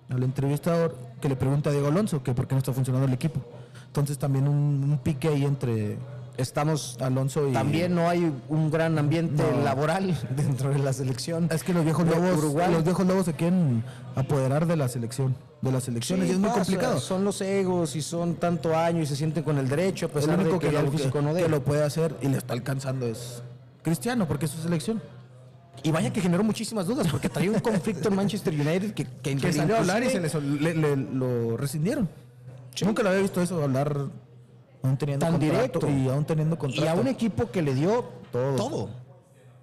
[0.08, 3.12] al entrevistador que le pregunta a Diego Alonso que por qué no está funcionando el
[3.12, 3.40] equipo.
[3.86, 4.54] Entonces también un,
[4.90, 5.98] un pique ahí entre
[6.40, 9.62] Estamos Alonso y También no hay un gran ambiente No.
[9.62, 11.48] laboral dentro de la selección.
[11.50, 12.72] es que los viejos lobos Uruguay.
[12.72, 13.82] los viejos lobos se quieren
[14.14, 16.98] apoderar de la selección, de las selecciones Sí, y es muy complicado.
[17.00, 20.30] Son los egos y son tanto año y se sienten con el derecho a el
[20.30, 21.48] único que, lo, el físico no que dé.
[21.48, 23.42] lo puede hacer y le está alcanzando es
[23.82, 25.00] Cristiano porque es su selección.
[25.82, 29.36] Y vaya que generó muchísimas dudas porque traía un conflicto en Manchester United que, que,
[29.36, 32.08] que salió a hablar y se inclusive- le, sol- le- le- lo rescindieron.
[32.84, 33.96] Nunca lo había visto eso hablar
[34.82, 35.88] aún teniendo Tan directo.
[35.88, 36.84] y aún teniendo contrato.
[36.84, 38.56] Y a un equipo que le dio Todo.
[38.56, 38.88] todo.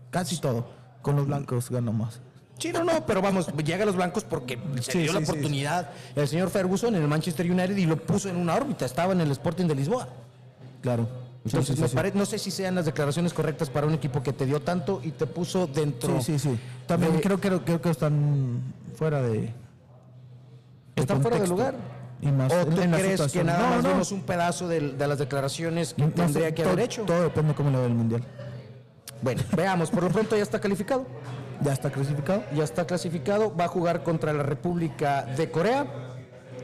[0.10, 0.66] casi todo.
[1.02, 2.20] Con los blancos ganó más.
[2.60, 5.26] Sí, no, no, pero vamos, llega a los blancos porque se Sí, dio la sí,
[5.26, 8.86] oportunidad el señor Ferguson en el Manchester United y lo puso en una órbita.
[8.86, 10.08] Estaba en el Sporting de Lisboa.
[10.82, 11.08] Claro.
[11.46, 14.46] Entonces, me pare- no sé si sean las declaraciones correctas para un equipo que te
[14.46, 16.20] dio tanto y te puso dentro.
[16.22, 16.60] Sí, sí, sí.
[16.88, 18.60] También de- creo, que creo que están
[18.96, 19.40] fuera de.
[19.40, 19.54] de
[20.96, 21.76] ¿Están fuera de lugar?
[22.22, 24.18] Y más ¿O tú crees que nada No, más no.
[24.18, 27.04] un pedazo de, de las declaraciones que No tendría que haber hecho?
[27.04, 28.24] Todo depende de cómo le va el mundial.
[29.22, 31.06] Bueno, veamos, por lo pronto ya está calificado.
[31.62, 32.44] Ya está clasificado.
[32.56, 35.86] Ya está clasificado, va a jugar contra la República de Corea,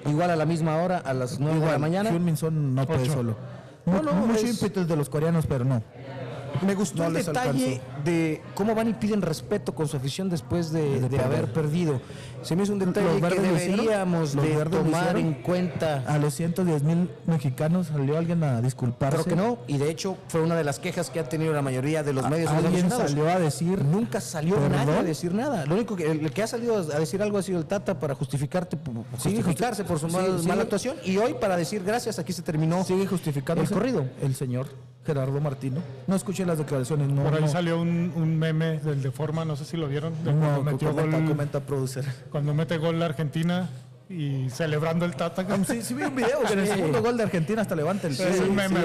[0.07, 2.09] igual a la misma hora, a las 9 de la mañana.
[2.35, 3.35] Son no puede solo.
[3.85, 5.81] No, no, mucho es- ímpetu de los coreanos, pero no.
[6.61, 8.03] Me gustó no el detalle alcanzó.
[8.05, 11.99] de cómo van y piden respeto con su afición después de, de haber perdido.
[12.43, 16.03] Se me hizo un detalle ¿Los que deberíamos ¿Los de verdes lo tomar en cuenta.
[16.07, 19.23] A los 110 mil mexicanos salió alguien a disculparse.
[19.23, 21.61] Creo que no, y de hecho fue una de las quejas que ha tenido la
[21.61, 23.83] mayoría de los medios Alguien salió a decir.
[23.83, 24.71] Nunca salió ¿Perdón?
[24.71, 25.65] nadie a decir nada.
[25.65, 28.13] Lo único que el que ha salido a decir algo ha sido el Tata para
[28.15, 28.77] justificarte,
[29.11, 32.33] justificarse justi- por su sí, mal- sigue- mala actuación y hoy para decir gracias aquí
[32.33, 32.83] se terminó.
[32.83, 34.05] Sigue justificando el corrido.
[34.21, 34.67] El señor
[35.05, 35.81] Gerardo Martino.
[36.07, 37.09] No escuché las declaraciones.
[37.09, 37.47] No, Por ahí no.
[37.47, 40.63] salió un, un meme del de forma, no sé si lo vieron, de cuando, No,
[40.63, 42.05] metió comenta, gol, comenta producer.
[42.31, 43.69] cuando mete gol la Argentina
[44.09, 45.45] y celebrando el Tata.
[45.65, 46.73] Sí, sí vi un video que en el Sí.
[46.75, 48.41] segundo gol de Argentina hasta levanta el Es pie.
[48.47, 48.79] un meme,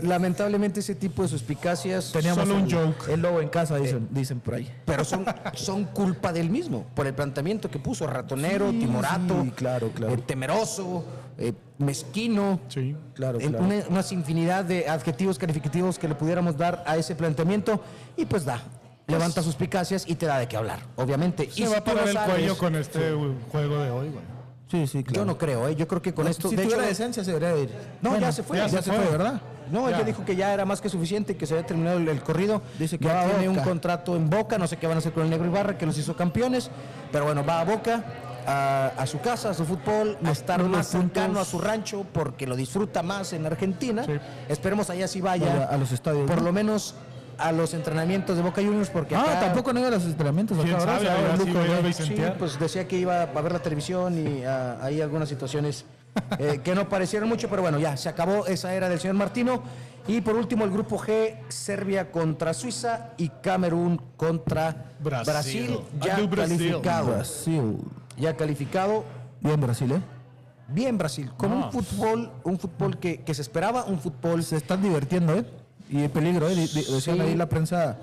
[0.00, 3.08] Sí, Lamentablemente ese tipo de suspicacias Teníamos Solo un el- joke.
[3.10, 4.70] El lobo en casa, dicen, dicen por ahí.
[4.84, 9.90] pero son, son culpa del mismo, por el planteamiento que puso, ratonero, timorato, sí, claro,
[9.94, 10.12] claro.
[10.14, 11.04] eh, temeroso,
[11.38, 12.96] eh, mezquino, Sí.
[13.14, 17.80] Claro, una, unas infinidad de adjetivos calificativos que le pudiéramos dar a ese planteamiento
[18.16, 18.60] y pues da,
[19.06, 21.50] levanta suspicacias y te da de qué hablar, obviamente.
[21.50, 23.12] Se y va si a parar no el sabes- cuello con este
[23.52, 24.36] juego de hoy, güey.
[24.68, 25.20] Sí, sí, claro.
[25.20, 25.76] Yo no creo, ¿eh?
[25.76, 27.70] yo creo que con esto, si de tuviera hecho, decencia se debería ir.
[28.02, 28.98] no, Bueno, ya se fue, ya Ya, se se fue.
[29.00, 29.40] fue, ¿verdad?
[29.70, 29.96] No, Ya.
[29.96, 32.62] ella dijo que ya era más que suficiente, que se había terminado el, el corrido.
[32.78, 35.22] Dice que ya tiene un contrato en Boca, no sé qué van a hacer con
[35.22, 36.68] el Negro Ibarra, que los hizo campeones.
[37.12, 38.04] Pero bueno, va a Boca,
[38.46, 41.12] a, a su casa, a su fútbol, a estar más puntos.
[41.14, 44.04] cercano a su rancho, porque lo disfruta más en Argentina.
[44.04, 44.12] Sí.
[44.48, 45.64] Esperemos allá sí vaya.
[45.66, 46.44] A los estadios, Por ¿no?
[46.44, 46.94] lo menos
[47.38, 50.56] a los entrenamientos de Boca Juniors, porque Ah, acá- tampoco no iba a los entrenamientos
[50.62, 51.10] ¿Quién acá, sabe?
[51.10, 51.92] Ahora sí Luco.
[51.92, 55.84] Sí, pues decía que iba a ver la televisión y ah, hay algunas situaciones
[56.38, 59.62] eh, que no parecieron mucho, pero bueno, ya se acabó esa era del señor Martino.
[60.08, 65.78] Y por último, el grupo G, Serbia contra Suiza y Camerún contra Brasil, Brasil.
[66.00, 66.30] ya Brasil.
[66.58, 67.06] calificado.
[67.08, 67.78] Brasil.
[68.16, 69.04] Ya calificado.
[69.40, 70.00] Bien Brasil, ¿eh?
[70.68, 71.66] Bien Brasil, con No.
[71.66, 75.44] un fútbol, un fútbol que, que se esperaba, un fútbol Se están divirtiendo, ¿eh?
[75.90, 76.54] Y en peligro, ¿eh?
[76.56, 77.22] Di- Decían Sí.
[77.22, 77.96] ahí la prensa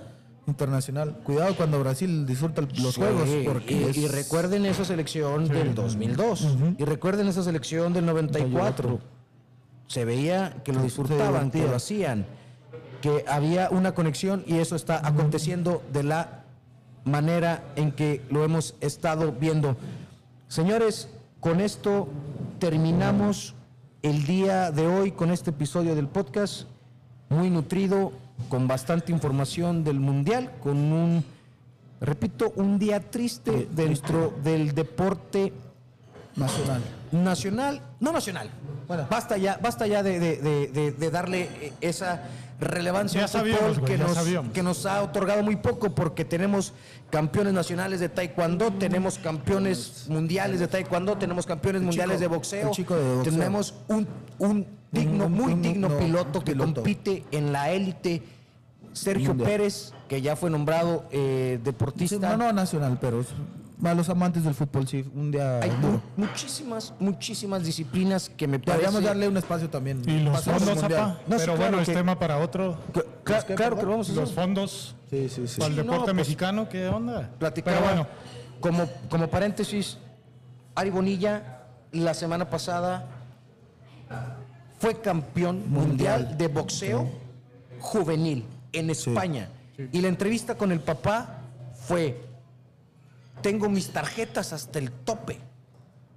[0.47, 1.17] internacional.
[1.23, 3.29] Cuidado cuando Brasil disfruta los Sí, juegos.
[3.45, 6.47] Porque y, es- y recuerden esa selección del 2002
[6.77, 8.99] y recuerden esa selección del 94.
[9.87, 12.25] Se veía que lo disfrutaban, que lo hacían,
[13.01, 16.43] que había una conexión y eso está aconteciendo de la
[17.03, 19.75] manera en que lo hemos estado viendo.
[20.53, 22.07] Señores, con esto
[22.59, 23.55] terminamos
[24.03, 26.67] el día de hoy con este episodio del podcast
[27.27, 28.11] muy nutrido,
[28.49, 31.25] con bastante información del Mundial, con un,
[31.99, 35.53] repito, un día triste dentro del deporte
[36.35, 36.83] nacional.
[37.13, 38.49] Nacional, no nacional.
[38.87, 39.07] Bueno.
[39.09, 42.23] basta ya, basta ya de, de- de- de- darle eh, esa
[42.59, 44.53] relevancia Ya al fútbol sabíamos, güey, que, ya nos, sabíamos.
[44.53, 46.73] que nos ha otorgado muy poco porque tenemos
[47.09, 52.95] campeones nacionales de taekwondo, tenemos campeones mundiales de taekwondo, tenemos campeones mundiales de boxeo, chico
[52.95, 53.33] de boxeo.
[53.33, 54.07] tenemos un,
[54.39, 56.73] un digno, Un- muy digno no, piloto que piloto.
[56.75, 58.21] compite en la élite,
[58.91, 59.35] Sergio.
[59.37, 62.15] Pérez, que ya fue nombrado eh, deportista.
[62.15, 63.23] Sí, no, no nacional, pero
[63.83, 66.01] es- a los amantes del fútbol, sí, un día Hay duro.
[66.17, 68.81] muchísimas, muchísimas disciplinas que me parece...
[68.81, 70.01] Deberíamos darle un espacio también.
[70.07, 71.01] Y los Pasamos fondos, Mundial.
[71.01, 71.09] apa.
[71.13, 72.77] No, sí, Pero claro bueno, es tema para otro.
[72.93, 73.05] Cla-
[73.35, 74.23] ¿Los qué, claro que vamos a hacer.
[74.23, 75.59] Los fondos Sí, sí, sí.
[75.59, 77.29] para el Sí, no, deporte pues, mexicano, ¿qué onda?
[77.39, 78.07] Platicaba, Pero bueno,
[78.59, 79.97] como, como paréntesis,
[80.75, 81.59] Ari Bonilla
[81.91, 83.05] la semana pasada
[84.79, 87.07] fue campeón mundial de boxeo
[87.79, 89.49] juvenil en España.
[89.91, 91.41] Y la entrevista con el papá
[91.75, 92.21] fue,
[93.43, 95.39] tengo mis tarjetas hasta el tope.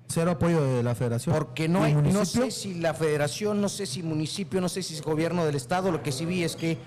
[0.09, 1.35] Cero apoyo de la federación.
[1.35, 4.83] Porque no ¿Y hay, no sé si la federación, no sé si municipio, no sé
[4.83, 6.79] si es gobierno del estado, lo que sí vi es que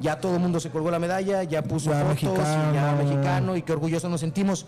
[0.00, 2.96] ya todo el mundo se colgó la medalla, ya puso Ya fotos, y ya mexicano.
[3.04, 4.66] mexicano, y qué orgullosos nos sentimos.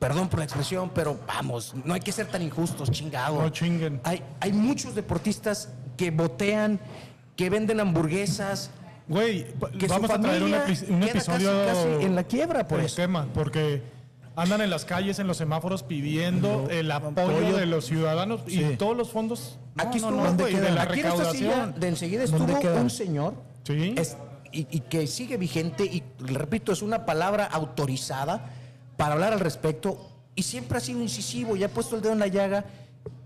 [0.00, 3.40] Perdón por la expresión, pero vamos, no hay que ser tan injustos, chingado.
[3.40, 4.00] No chinguen.
[4.02, 6.80] Hay, hay muchos deportistas que botean,
[7.36, 8.70] que venden hamburguesas,
[9.08, 9.46] güey,
[9.78, 12.96] que vamos a traer un, epi- episodio casi, casi en la quiebra por del eso.
[12.96, 13.82] tema, porque
[14.36, 17.56] andan en las calles, en los semáforos pidiendo el apoyo, apoyo.
[17.56, 19.58] de los ciudadanos y todos los fondos.
[19.74, 21.74] no, Aquí no, estuvo, no, güey, de la aquí recaudación.
[21.78, 22.80] de enseguida ¿Dónde estuvo queda?
[22.80, 23.34] un señor
[23.64, 23.94] Sí.
[23.96, 24.16] es-
[24.54, 28.50] y, y que sigue vigente y repito, es una palabra autorizada
[28.98, 32.18] para hablar al respecto y siempre ha sido incisivo y ha puesto el dedo en
[32.18, 32.64] la llaga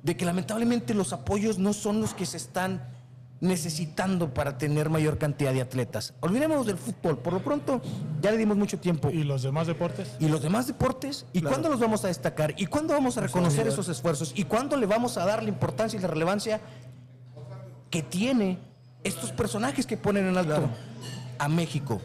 [0.05, 2.81] de que lamentablemente los apoyos no son los que se están
[3.41, 6.14] necesitando para tener mayor cantidad de atletas.
[6.20, 7.82] Olvidémonos del fútbol, por lo pronto
[8.20, 9.11] ya le dimos mucho tiempo.
[9.11, 10.16] ¿Y los demás deportes?
[10.18, 11.26] ¿Y los demás deportes?
[11.32, 12.55] ¿Y cuándo los vamos a destacar?
[12.57, 14.32] ¿Y cuándo vamos a reconocer esos esfuerzos?
[14.34, 16.61] ¿Y cuándo le vamos a dar la importancia y la relevancia
[17.91, 18.59] que tiene
[19.05, 20.70] estos personajes que ponen en alto
[21.39, 22.01] a México?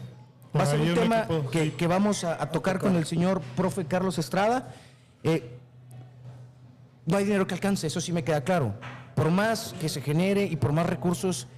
[0.52, 1.70] Por Va a ser un tema equipo, que, sí.
[1.70, 4.74] que vamos a, a tocar con el señor profe Carlos Estrada.
[5.22, 5.58] Eh,
[7.06, 8.74] no hay dinero que alcance, eso sí me queda claro.
[9.14, 11.48] Por más que se genere y por más recursos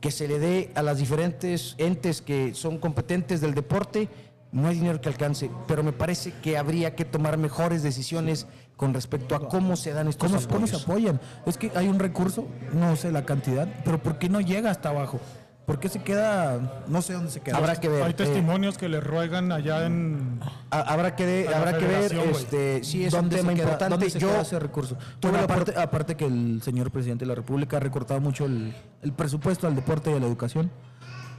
[0.00, 4.08] que se le dé a las diferentes entes que son competentes del deporte.
[4.50, 8.46] No hay dinero que alcance, pero me parece que habría que tomar mejores decisiones
[8.76, 11.20] con respecto a cómo se dan estos ¿Cómo, cómo se apoyan?
[11.44, 14.88] Es que hay un recurso, no sé la cantidad, pero ¿por qué no llega hasta
[14.88, 15.20] abajo?
[15.68, 17.58] ¿Por qué se queda, no sé dónde se queda?
[17.58, 18.02] Habrá que ver.
[18.02, 20.40] Hay eh, testimonios que le ruegan allá en...
[20.70, 23.64] ha- habrá que, de- habrá que ver, este, sí es un ¿Dónde tema se queda,
[23.64, 23.90] importante.
[23.92, 24.96] ¿Dónde se Yo queda ese recurso?
[25.20, 28.46] tuve Bueno, la aparte, aparte que el señor presidente de la República ha recortado mucho
[28.46, 30.70] el, el presupuesto al deporte y a la educación,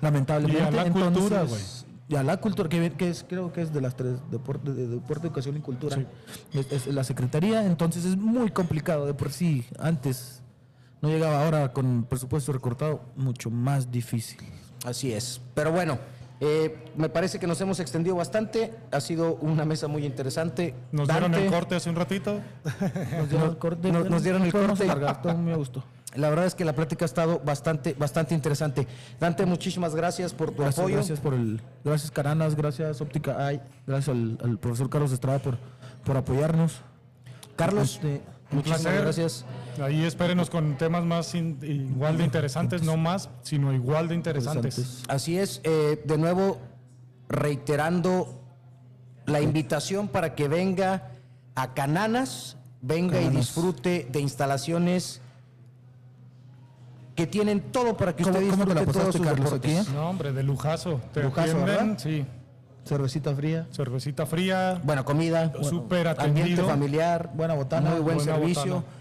[0.02, 0.62] lamentablemente.
[0.64, 1.62] Y a la Entonces, cultura, güey.
[2.08, 4.88] Y a la cultura, que, que es, creo que es de las tres, deporte, de
[4.88, 5.98] deporte, educación y cultura.
[6.54, 9.06] Es, es la secretaría, entonces es muy complicado.
[9.06, 10.39] De por sí, antes
[11.02, 14.40] no llegaba, ahora con presupuesto recortado, mucho más difícil.
[14.86, 15.42] Así es.
[15.54, 16.00] Pero bueno,
[16.42, 18.74] eh, me parece que nos hemos extendido bastante.
[18.92, 20.74] Ha sido una mesa muy interesante.
[20.92, 22.40] Nos dieron el corte hace un ratito.
[23.18, 23.92] Nos dieron el corte.
[23.92, 24.88] nos- nos dieron el corte.
[25.22, 25.84] todo muy a gusto.
[26.16, 28.88] La verdad es que la plática ha estado bastante, bastante interesante.
[29.20, 30.96] Dante, muchísimas gracias por tu Gracias, apoyo.
[30.96, 35.60] gracias por el, gracias Caranas, gracias Óptica Ay, gracias al, al profesor Carlos Estrada por,
[36.04, 36.82] por apoyarnos.
[37.56, 39.02] Carlos, Este, muchísimas placer.
[39.04, 39.46] gracias.
[39.82, 45.04] Ahí espérenos con temas más in- igual de interesantes, no más, sino igual de interesantes.
[45.08, 46.58] Así es, eh, de nuevo
[47.30, 48.42] reiterando
[49.26, 51.12] la invitación para que venga
[51.56, 55.22] a Cananas, venga y disfrute de instalaciones
[57.16, 59.80] que tienen todo para que ¿Cómo- usted cómo te la disfrute todos sus Carlos, deportes.
[59.82, 59.94] aquí, eh?
[59.94, 61.02] No, hombre, de lujazo.
[61.14, 61.98] Te Lujazo, ¿verdad?
[61.98, 62.26] sí.
[62.86, 66.66] Cervecita fría, Cervecita fría, Buena comida, súper ambiente atendido.
[66.68, 68.76] familiar, buena botana, muy buen buena servicio.
[68.78, 68.99] botana.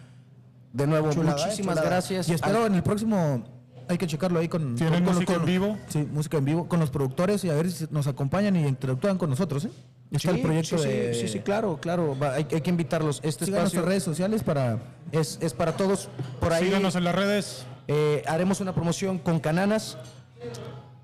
[0.72, 1.88] De nuevo, chulada, eh, muchísimas chulada.
[1.90, 2.28] gracias.
[2.28, 3.44] Y espero en el próximo,
[3.88, 4.74] hay que checarlo ahí con...
[4.76, 5.78] ¿Tienen con- con- música con- en vivo?
[5.88, 9.16] Sí, música en vivo, con los productores y a ver si nos acompañan y interactúan
[9.18, 9.70] con nosotros, ¿eh?
[10.10, 11.14] Está Sí, el proyecto sí, sí, de...
[11.14, 12.18] sí, sí, claro, claro.
[12.18, 13.20] va, hay, hay que invitarlos.
[13.22, 14.78] Este Sigan espacio nuestras redes sociales para...
[15.12, 16.08] es, es para todos.
[16.40, 17.64] Por ahí Síganos en las redes.
[17.88, 19.98] eh, haremos una promoción con Cananas.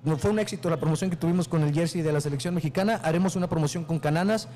[0.04, 3.00] No fue un éxito la promoción que tuvimos con el jersey de la selección mexicana.
[3.02, 4.48] Haremos una promoción con Cananas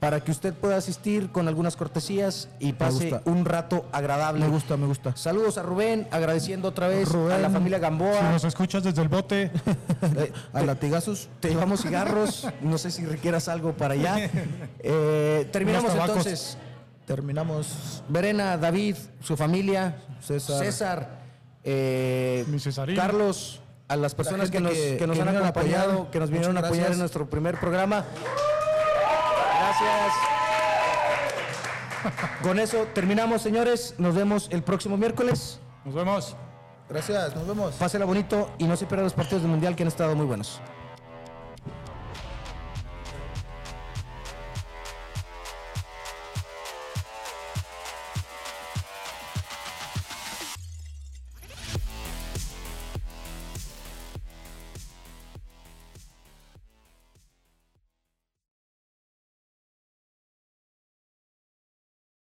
[0.00, 4.44] para que usted pueda asistir con algunas cortesías y pase un rato agradable.
[4.44, 5.16] Me gusta, me gusta.
[5.16, 8.32] Saludos a Rubén, agradeciendo otra vez a la familia Si Gamboa.
[8.32, 9.52] nos escuchas desde el bote,
[10.16, 11.28] Eh, A latigazos.
[11.40, 14.28] te llevamos cigarros, no sé si requieras algo para allá.
[14.80, 16.58] Eh, terminamos entonces.
[17.06, 20.58] Terminamos Verena, David, su familia, César.
[20.64, 21.18] César,
[21.62, 22.94] eh, Mi.
[22.96, 26.10] Carlos, a las personas que nos, que- que nos que han vinieron a acompañado, apoyar.
[26.10, 28.04] que nos vinieron a apoyar en nuestro primer programa.
[29.60, 30.12] Gracias.
[32.42, 33.94] Con eso terminamos, señores.
[33.98, 35.60] Nos vemos el próximo miércoles.
[35.84, 36.36] nos vemos.
[36.88, 37.74] Gracias, nos vemos.
[37.74, 40.60] Pásela bonito y no se pierdan los partidos del Mundial que han estado muy buenos.